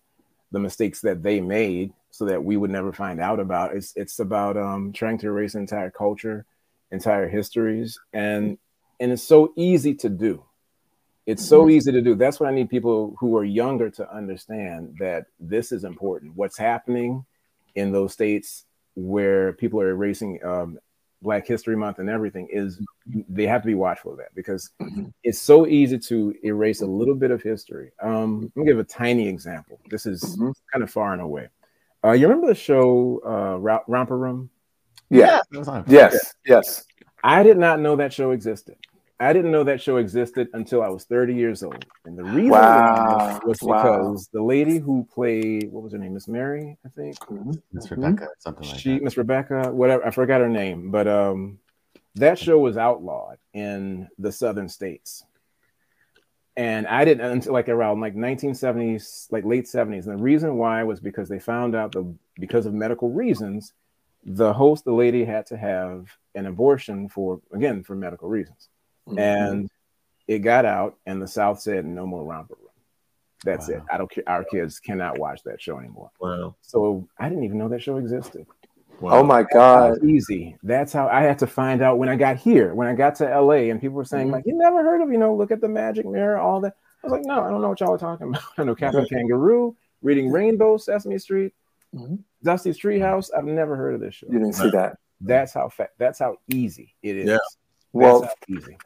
[0.52, 3.76] the mistakes that they made so that we would never find out about.
[3.76, 6.46] It's it's about um, trying to erase entire culture,
[6.92, 8.58] entire histories, and
[9.00, 10.44] and it's so easy to do.
[11.26, 12.14] It's so easy to do.
[12.16, 16.34] That's what I need people who are younger to understand that this is important.
[16.36, 17.26] What's happening
[17.74, 18.66] in those states
[18.96, 20.78] where people are erasing um,
[21.22, 22.80] Black History Month and everything is
[23.28, 24.70] they have to be watchful of that because
[25.24, 27.92] it's so easy to erase a little bit of history.
[28.02, 29.80] Um, let me give a tiny example.
[29.90, 30.54] This is Mhm.
[30.72, 31.50] kind of far and away.
[32.04, 34.52] Uh, you remember the show uh, Ra- Romper Room?
[35.10, 35.42] Yeah.
[35.52, 35.84] that was on.
[35.88, 36.36] Yes.
[36.46, 36.86] Yes.
[37.24, 38.76] I did not know that show existed.
[39.20, 41.86] I didn't know that show existed until I was 30 years old.
[42.04, 43.40] And the reason Wow.
[43.46, 43.82] was Wow.
[43.82, 46.14] because the lady who played, what was her name?
[46.14, 47.16] Miss Mary, I think.
[47.72, 49.04] Miss Rebecca, something like she that.
[49.04, 50.06] Miss Rebecca, whatever.
[50.06, 51.60] I forgot her name, but um,
[52.16, 55.24] that show was outlawed in the southern states,
[56.58, 60.08] and I didn't until like around like 1970s, like late 70s.
[60.08, 63.72] And the reason why was because they found out the because of medical reasons,
[64.26, 68.70] the host, the lady, had to have an abortion for again for medical reasons,
[69.08, 69.20] Mm-hmm.
[69.20, 69.70] and
[70.28, 72.62] it got out, and the South said no more romper room.
[73.44, 73.84] That's it.
[73.92, 74.24] I don't care.
[74.28, 76.10] Our kids cannot watch that show anymore.
[76.20, 76.56] Wow.
[76.62, 78.48] So I didn't even know that show existed.
[79.04, 80.04] Oh my How God.
[80.04, 80.56] easy.
[80.64, 83.26] That's how I had to find out when I got here, when I got to
[83.40, 84.32] LA, and people were saying, Mhm.
[84.32, 86.76] like, you never heard of, you know, look at the magic mirror, all that.
[87.04, 88.42] I was like, no, I don't know what y'all are talking about.
[88.58, 91.54] I know Captain Kangaroo, reading Rainbow, Sesame Street,
[91.94, 92.24] Mhm.
[92.42, 93.30] Dusty's Treehouse.
[93.38, 94.28] I've never heard of this show.
[94.28, 94.98] You didn't see that.
[95.22, 97.30] That's how fa- that's how easy it is.
[97.30, 97.38] Yeah.
[97.96, 98.78] Well, easy.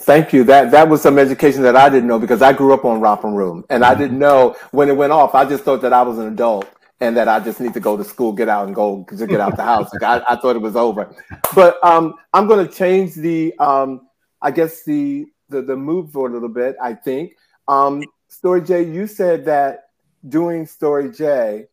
[0.00, 0.44] Thank you.
[0.44, 3.28] That that was some education that I didn't know because I grew up on Romper
[3.28, 5.34] Room, and I didn't know when it went off.
[5.34, 6.68] I just thought that I was an adult
[7.00, 9.40] and that I just need to go to school, get out, and go to get
[9.40, 9.92] out the house.
[9.92, 11.14] Like I, I thought it was over.
[11.54, 14.08] But um, I'm going to change the um,
[14.42, 16.76] I guess the, the the move for a little bit.
[16.82, 17.32] I think
[17.68, 19.90] um, Story J, you said that
[20.28, 21.66] doing Story J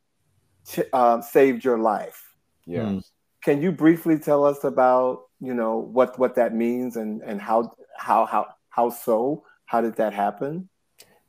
[0.68, 2.36] ch- uh, saved your life.
[2.66, 2.84] Yeah.
[2.84, 3.04] Mm.
[3.44, 7.76] Can you briefly tell us about you know what what that means and and how
[7.98, 9.44] how how how so?
[9.66, 10.70] How did that happen?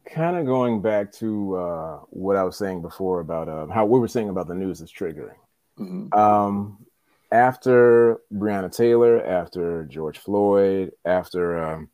[0.06, 3.98] Kind of going back to uh, what I was saying before about uh, how we
[3.98, 5.36] were saying about the news is triggering.
[5.78, 6.14] Mhm.
[6.14, 6.86] um,
[7.32, 11.88] after Breonna Taylor, after George Floyd, after um,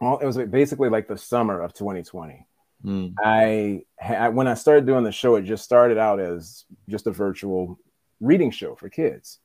[0.00, 2.46] all, it was basically like the summer of 2020.
[2.84, 3.14] Mm.
[3.18, 7.10] I ha- when I started doing the show, it just started out as just a
[7.10, 7.78] virtual
[8.20, 9.40] reading show for kids,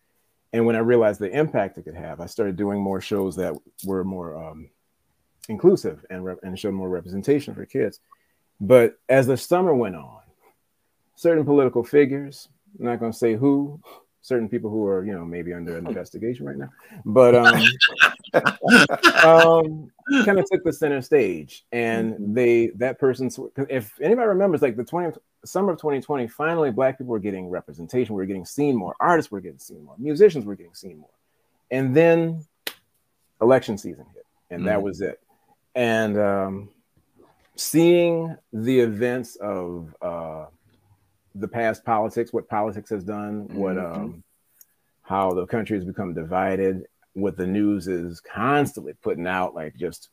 [0.53, 3.53] and when I realized the impact it could have, I started doing more shows that
[3.85, 4.69] were more um,
[5.47, 7.99] inclusive and and showed more representation for kids.
[8.59, 10.21] But as the summer went on,
[11.15, 13.79] certain political figures, I'm not going to say who,
[14.21, 16.69] certain people who are, you know, maybe under an investigation right now,
[17.05, 17.63] but um,
[19.23, 19.91] um,
[20.25, 23.39] kind of took the center stage, and they that person's.
[23.69, 28.15] If anybody remembers, like the 20 summer of 2020, finally, Black people were getting representation.
[28.15, 28.95] We were getting seen more.
[28.99, 29.95] Artists were getting seen more.
[29.97, 31.09] Musicians were getting seen more,
[31.71, 32.45] and then
[33.41, 34.83] election season hit, and that Mhm.
[34.83, 35.19] was it.
[35.75, 36.69] And um,
[37.55, 40.45] seeing the events of uh,
[41.35, 43.95] the past politics, what politics has done, what Mhm.
[43.95, 44.23] um,
[45.01, 50.09] how the country has become divided, what the news is constantly putting out, like just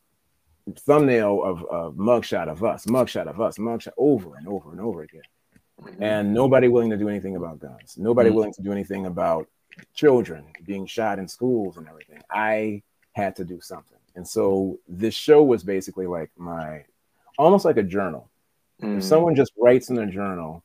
[0.80, 5.02] thumbnail of a mugshot of us, mugshot of us, mugshot over and over and over
[5.02, 5.22] again.
[6.00, 7.98] And nobody willing to do anything about guns.
[7.98, 8.34] Nobody Mhm.
[8.34, 9.46] willing to do anything about
[9.94, 12.22] children being shot in schools and everything.
[12.30, 13.98] I had to do something.
[14.14, 16.84] And so this show was basically like my
[17.38, 18.30] almost like a journal.
[18.80, 18.96] Mhm.
[18.96, 20.62] If someone just writes in a journal,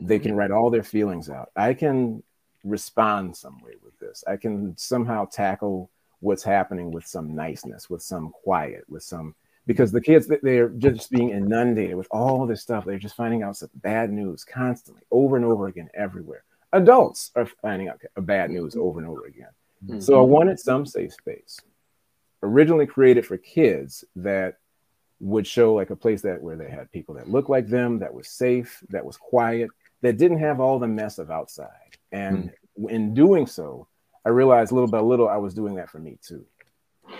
[0.00, 1.50] they can write all their feelings out.
[1.56, 2.22] I can
[2.64, 4.24] respond some way with this.
[4.26, 9.34] I can somehow tackle what's happening with some niceness, with some quiet, with some
[9.66, 12.84] because the kids they- they're just being inundated with all this stuff.
[12.84, 16.44] They're just finding out some bad news constantly, over and over again, everywhere.
[16.72, 19.48] Adults are finding out bad news over and over again.
[19.86, 20.02] Mhm.
[20.02, 21.60] So I wanted some safe space,
[22.42, 24.58] originally created for kids that
[25.20, 28.12] would show like a place that where they had people that looked like them, that
[28.12, 29.70] was safe, that was quiet,
[30.02, 31.96] that didn't have all the mess of outside.
[32.12, 32.88] And hmm.
[32.88, 33.88] in doing so,
[34.24, 36.44] I realized little by little I was doing that for me too.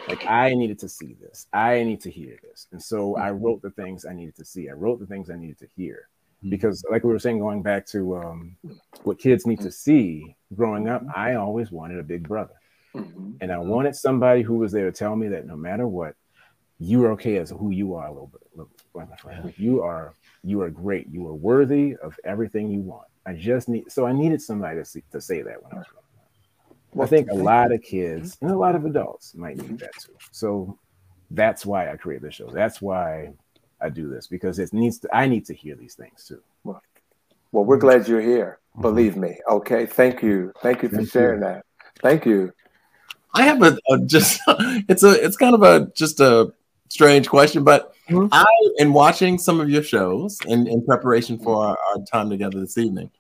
[0.09, 3.23] Like I needed to see this, I need to hear this, and so hmm.
[3.23, 4.69] I wrote the things I needed to see.
[4.69, 6.09] I wrote the things I needed to hear
[6.43, 6.51] hmm.
[6.51, 8.57] because, like we were saying, going back to um,
[9.03, 12.55] what kids need to see growing up, I always wanted a big brother.
[12.95, 13.39] Mhm.
[13.41, 16.15] And I wanted somebody who was there to tell me that no matter what,
[16.79, 18.43] you are okay as who you are a little bit.
[18.55, 19.53] Little, like my friend.
[19.57, 21.09] You are you are great.
[21.11, 23.07] You are worthy of everything you want.
[23.27, 25.87] I just need so I needed somebody to see, to say that when I was
[25.87, 26.05] growing
[26.69, 26.77] up.
[26.93, 29.95] Well, I think a lot of kids and a lot of adults might need that
[29.99, 30.15] too.
[30.31, 30.79] So
[31.31, 32.49] that's why I create this show.
[32.51, 33.33] That's why
[33.81, 36.43] I do this because it needs to I need to hear these things too.
[36.65, 36.83] Well,
[37.53, 38.59] well we're glad you're here.
[38.81, 39.39] Believe me.
[39.49, 39.87] Okay.
[39.87, 40.53] Thank you.
[40.61, 41.65] Thank you for Thank sharing that.
[42.01, 42.53] Thank you.
[43.35, 46.53] I have a, a just it's a it's kind of a just a
[46.95, 48.29] strange question, but Mhm.
[48.31, 48.45] I
[48.79, 52.79] in watching some of your shows in, in preparation for our, our time together this
[52.79, 53.11] evening,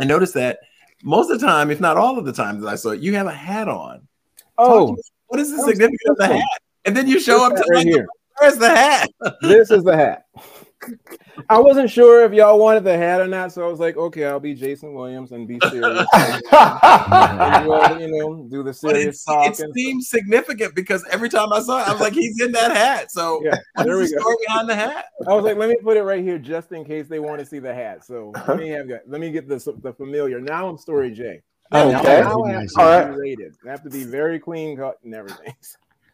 [0.00, 0.60] I noticed that
[1.02, 3.14] most of the time, if not all of the time that I saw it, you
[3.14, 4.08] have a hat on.
[4.56, 4.96] Oh,
[5.26, 6.60] what is the significance of the hat?
[6.84, 8.06] And then you show up to right like, here.
[8.38, 9.10] where's the hat?
[9.42, 10.24] This is the hat.
[11.48, 14.26] I wasn't sure if y'all wanted the hat or not, so I was like, okay,
[14.26, 16.06] I'll be Jason Williams and be serious.
[16.52, 19.46] and you know, do the serious it's, talk.
[19.52, 22.52] it and- seems significant because every time I saw it, I was like, he's in
[22.52, 23.10] that hat.
[23.10, 24.22] So yeah, what there is we the go.
[24.22, 25.06] story behind the hat?
[25.26, 27.46] I was like, let me put it right here just in case they want to
[27.46, 28.04] see the hat.
[28.04, 29.08] So let me have that.
[29.08, 30.40] Let me get this the familiar.
[30.40, 31.42] Now I'm Story J.
[31.72, 32.20] Oh, Now, Okay.
[32.20, 33.10] now I have to All right.
[33.14, 33.54] be rated.
[33.66, 35.54] I have to be very clean cut and everything.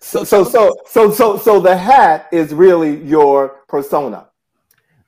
[0.01, 4.28] So so so so so so the hat is really your persona.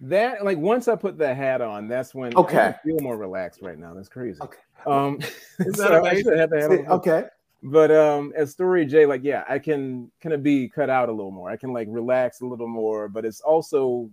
[0.03, 2.69] That like once I put the hat on, that's when Okay.
[2.69, 3.93] I feel more relaxed right now.
[3.93, 4.41] That's crazy.
[4.43, 4.59] Okay.
[4.87, 5.19] Um,
[5.75, 6.87] so I should have the hat on.
[6.89, 7.25] Okay.
[7.63, 11.13] But um, as Story J, like yeah, I can kind of be cut out a
[11.13, 11.51] little more.
[11.51, 13.09] I can like relax a little more.
[13.09, 14.09] But it's also,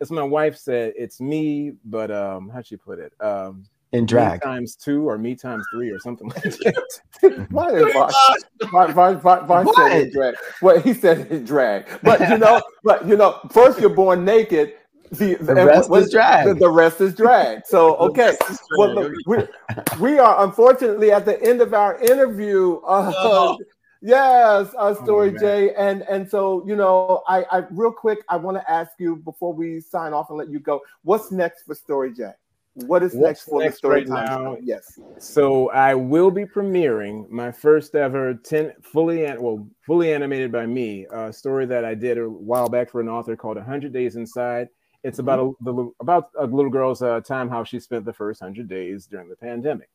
[0.00, 1.72] as my wife said, it's me.
[1.84, 3.12] But um, how'd she put it?
[3.20, 4.40] Um, In me drag.
[4.40, 6.42] times two or me times three or something like
[7.20, 7.46] that.
[7.50, 10.34] Why did Vaughn, Vaughn, said it drag?
[10.62, 11.86] Well, he said it drag.
[12.02, 14.72] But you know, but you know, first you're born naked.
[15.10, 16.46] The, The and rest what- is drag.
[16.46, 17.64] The, the rest is drag.
[17.66, 18.36] So okay.
[18.78, 19.36] Well, look, we,
[20.00, 22.76] we are unfortunately at the end of our interview.
[22.86, 23.58] Uh, Oh.
[24.02, 25.40] Yes, uh, Story man.
[25.40, 29.16] J, and and so you know, I, I real quick, I want to ask you
[29.16, 30.80] before we sign off and let you go.
[31.02, 32.30] What's next for Story J?
[32.74, 34.44] What is What's next for next the Story right Time?
[34.44, 34.56] now?
[34.62, 35.00] Yes.
[35.18, 40.66] So I will be premiering my first ever ten fully an, well fully animated by
[40.66, 44.14] me a story that I did a while back for an author called "100 Days
[44.16, 44.68] Inside."
[45.06, 48.40] It's about a, the, about a little girl's uh, time how she spent the first
[48.42, 49.88] hundred days during the pandemic,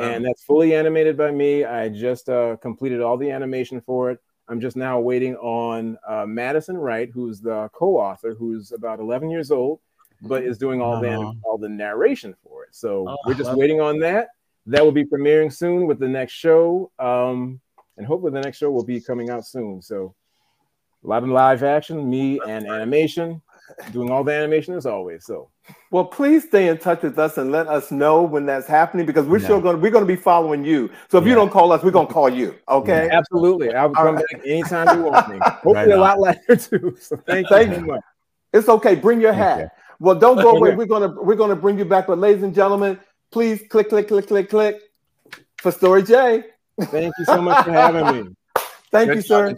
[0.00, 1.64] and that's fully animated by me.
[1.64, 4.18] I just uh, completed all the animation for it.
[4.48, 9.50] I'm just now waiting on uh, Madison Wright, who's the co-author, who's about 11 years
[9.50, 9.80] old,
[10.22, 11.32] but is doing all the Uh-huh.
[11.44, 12.74] all the narration for it.
[12.74, 14.28] So Oh, we're just waiting on that.
[14.66, 17.60] That will be premiering soon with the next show, um,
[17.96, 19.82] and hopefully the next show will be coming out soon.
[19.82, 20.14] So
[21.04, 23.42] a lot of live action, me and animation,
[23.92, 25.24] doing all the animation as always.
[25.24, 25.50] So
[25.90, 29.26] Well, please stay in touch with us and let us know when that's happening because
[29.26, 29.48] we're Yeah.
[29.48, 30.90] sure going to we're going to be following you.
[31.10, 32.54] So if you don't call us, we're going to call you.
[32.68, 33.08] Okay.
[33.10, 34.24] absolutely, I'll come right.
[34.32, 35.38] back anytime you want me.
[35.44, 36.96] Hopefully Right a lot later too.
[37.00, 37.86] So thank you Thank you.
[37.86, 38.02] much.
[38.52, 38.94] It's okay.
[38.94, 39.72] Bring your hat.
[39.98, 40.74] Well, don't go away.
[40.76, 42.06] We're gonna we're gonna bring you back.
[42.08, 42.98] But ladies and gentlemen,
[43.30, 44.80] please click click click click click
[45.58, 46.44] for Story J.
[46.80, 48.34] Thank you so much for having me.
[48.90, 49.56] Thank Good you, sir.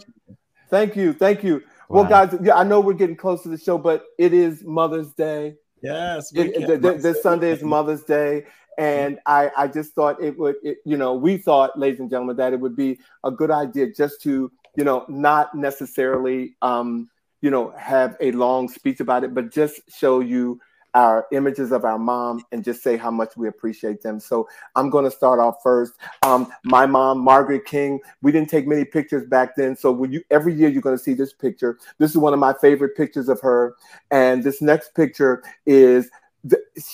[0.71, 1.13] Thank you.
[1.13, 1.63] Thank you.
[1.89, 5.13] Well, guys, yeah, I know we're getting close to the show, but it is Mother's
[5.13, 5.57] Day.
[5.83, 6.33] Yes.
[6.33, 6.67] It- weekend.
[6.67, 8.47] th- th- this Sunday is Mother's Day,
[8.79, 12.37] and I, I just thought it would, it, you know, we thought, ladies and gentlemen,
[12.37, 17.09] that it would be a good idea just to, you know, not necessarily, um,
[17.41, 20.59] you know, have a long speech about it, but just show you
[20.95, 24.21] our images of our mom and just say how much we appreciate them.
[24.21, 25.95] So I'm going to start off first.
[26.23, 28.01] Um, my mom, Margaret King.
[28.23, 31.03] We didn't take many pictures back then, so when you every year you're going to
[31.03, 31.79] see this picture.
[31.99, 33.75] This is one of my favorite pictures of her,
[34.11, 36.09] and this next picture is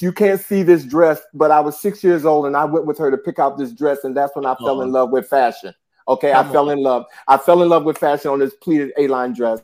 [0.00, 2.98] you can't see this dress, but I was six years old and I went with
[2.98, 5.74] her to pick out this dress, and that's when I fell in love with fashion.
[6.08, 7.04] Okay, Come I fell in love.
[7.28, 9.60] I fell in love with fashion on this pleated A-line dress.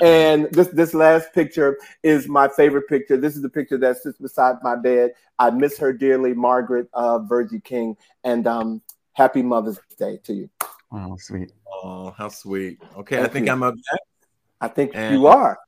[0.00, 3.16] And this this last picture is my favorite picture.
[3.16, 5.12] This is the picture that sits beside my bed.
[5.38, 7.96] I miss her dearly, Margaret uh, Virgie King.
[8.24, 8.82] And um,
[9.12, 10.50] happy Mother's Day to you.
[10.92, 11.52] Oh, sweet.
[11.70, 12.80] Oh, how sweet.
[12.96, 13.52] Okay, I think you.
[13.52, 14.04] I'm up next.
[14.60, 15.58] I think And- you are.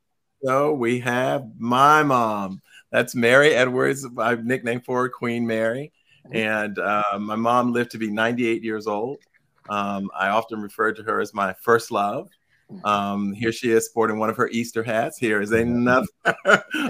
[0.43, 2.63] So we have my mom.
[2.91, 4.07] That's Mary Edwards.
[4.17, 5.93] I've nicknamed for her Queen Mary.
[6.33, 9.19] And uh, my mom lived to be 98 years old.
[9.69, 12.31] Um, I often refer to her as my first love.
[12.85, 15.19] Um, here she is sporting one of her Easter hats.
[15.19, 16.07] Here is another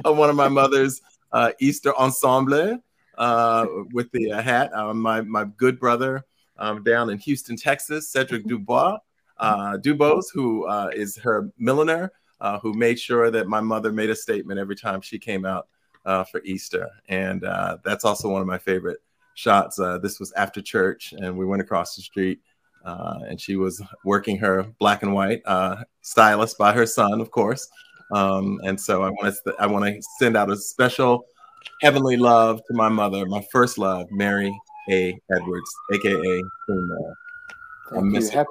[0.05, 1.01] of one of my mother's
[1.33, 2.79] uh, Easter ensemble
[3.19, 4.73] uh, with the uh, hat.
[4.75, 6.25] Uh, my, my good brother
[6.59, 8.99] um, down in Houston, Texas, Cedric Dubois,
[9.39, 14.11] uh, Dubose, who uh, is her milliner, uh, who made sure that my mother made
[14.11, 15.69] a statement every time she came out
[16.05, 16.89] uh, for Easter.
[17.09, 18.99] And uh, that's also one of my favorite
[19.35, 19.79] shots.
[19.79, 22.41] Uh, this was after church, and we went across the street.
[22.85, 27.31] Uh, and she was working her black and white uh, stylist by her son, of
[27.31, 27.69] course.
[28.13, 31.25] Um, and so I want to I want to send out a special
[31.83, 34.53] heavenly love to my mother, my first love, Mary
[34.91, 35.19] A.
[35.31, 37.15] Edwards, aka Queen Mary.
[37.91, 38.11] Thank you.
[38.11, 38.39] miss you.
[38.39, 38.51] Happy,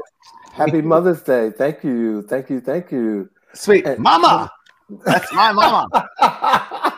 [0.51, 1.51] happy Mother's Day.
[1.51, 2.21] Thank you.
[2.23, 2.61] Thank you.
[2.61, 3.30] Thank you.
[3.53, 3.86] Sweet.
[3.86, 3.95] Hey.
[3.97, 4.51] Mama.
[5.05, 6.09] That's my mama.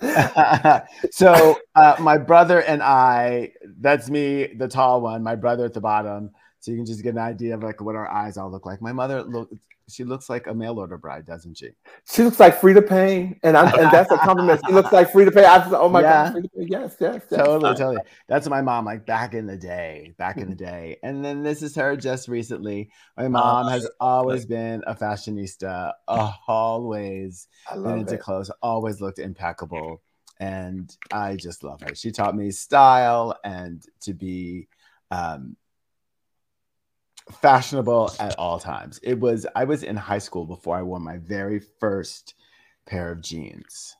[1.10, 5.80] so uh, my brother and I, that's me, the tall one, my brother at the
[5.80, 6.30] bottom.
[6.60, 8.80] So you can just get an idea of like what our eyes all look like.
[8.82, 9.50] My mother look
[9.90, 11.70] she looks like a mail order bride, doesn't she?
[12.10, 14.62] She looks like Freda Payne, and I'm, and that's a compliment.
[14.66, 15.44] She looks like Freda Payne.
[15.44, 16.32] I just, oh my Yeah.
[16.32, 16.46] god.
[16.54, 17.38] Yes, yes, yes.
[17.38, 17.98] Totally, totally.
[18.28, 20.98] That's my mom, like back in the day, back in the day.
[21.02, 22.90] And then this is her just recently.
[23.16, 28.20] My mom has always been a fashionista, always I been into it.
[28.20, 30.02] clothes, always looked impeccable.
[30.38, 31.94] And I just love her.
[31.94, 34.68] She taught me style and to be
[35.10, 35.56] um,
[37.30, 39.00] fashionable at all times.
[39.02, 42.34] It was, I was in high school before I wore my very first
[42.86, 43.96] pair of jeans.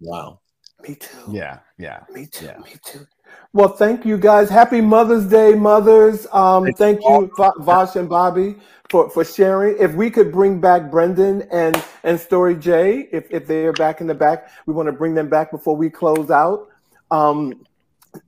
[0.00, 0.40] Wow.
[0.86, 1.18] Me too.
[1.30, 2.00] Yeah, yeah.
[2.12, 2.46] Me too.
[2.46, 2.58] Yeah.
[2.58, 3.06] Me too.
[3.52, 4.50] Well, thank you guys.
[4.50, 6.26] Happy Mother's Day, mothers.
[6.32, 8.56] Um, thank you, Va- Vash and Bobby,
[8.90, 9.76] for, for sharing.
[9.78, 14.06] If we could bring back Brendan and and Story J, if if they're back in
[14.06, 16.68] the back, we want to bring them back before we close out.
[17.10, 17.64] Um,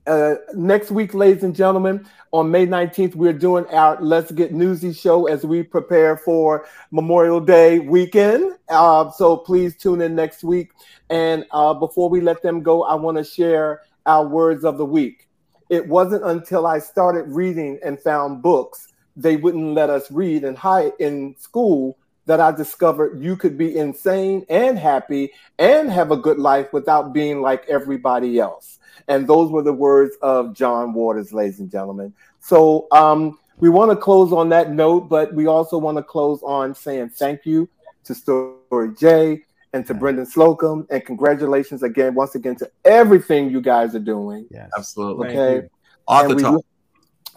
[0.07, 4.93] uh, next week, ladies and gentlemen, on May 19th, we're doing our Let's Get Newsy
[4.93, 8.57] show as we prepare for Memorial Day weekend.
[8.67, 10.71] Uh, so please tune in next week.
[11.09, 14.85] And uh, before we let them go, I want to share our words of the
[14.85, 15.27] week.
[15.69, 20.55] It wasn't until I started reading and found books they wouldn't let us read in
[20.55, 26.17] high in school that I discovered you could be insane and happy and have a
[26.17, 28.78] good life without being like everybody else.
[29.09, 32.13] And those were the words of John Waters, ladies and gentlemen.
[32.39, 36.41] So um, we want to close on that note, but we also want to close
[36.43, 37.67] on saying thank you
[38.05, 39.43] to Story J
[39.73, 44.47] and to Brendan Slocumb, and congratulations again, once again, to everything you guys are doing.
[44.49, 44.69] Yes.
[44.77, 45.29] Absolutely.
[45.29, 45.67] Okay.
[46.07, 46.65] Author we, talk.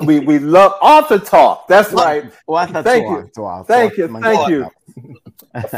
[0.00, 1.68] we we love author talk.
[1.68, 2.32] That's right.
[2.46, 3.30] What a Thank tour, you.
[3.34, 4.06] tour, Thank tour.
[4.06, 4.20] you.
[4.20, 4.70] Thank you.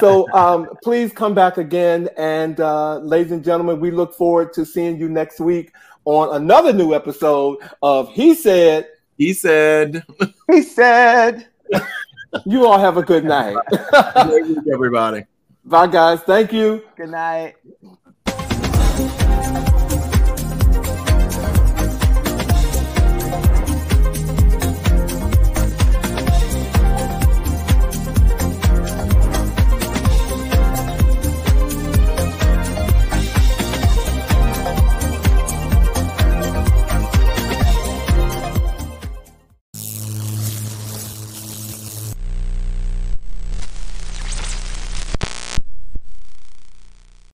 [0.00, 4.64] So um, please come back again, and uh, ladies and gentlemen, we look forward to
[4.64, 5.72] seeing you next week
[6.04, 8.88] on another new episode of He Said.
[9.16, 10.04] He said,
[10.50, 11.48] He said.
[12.44, 13.56] You all have a good night.
[14.72, 15.24] everybody.
[15.64, 16.20] Bye, guys.
[16.22, 16.82] Thank you.
[16.96, 17.54] Good night.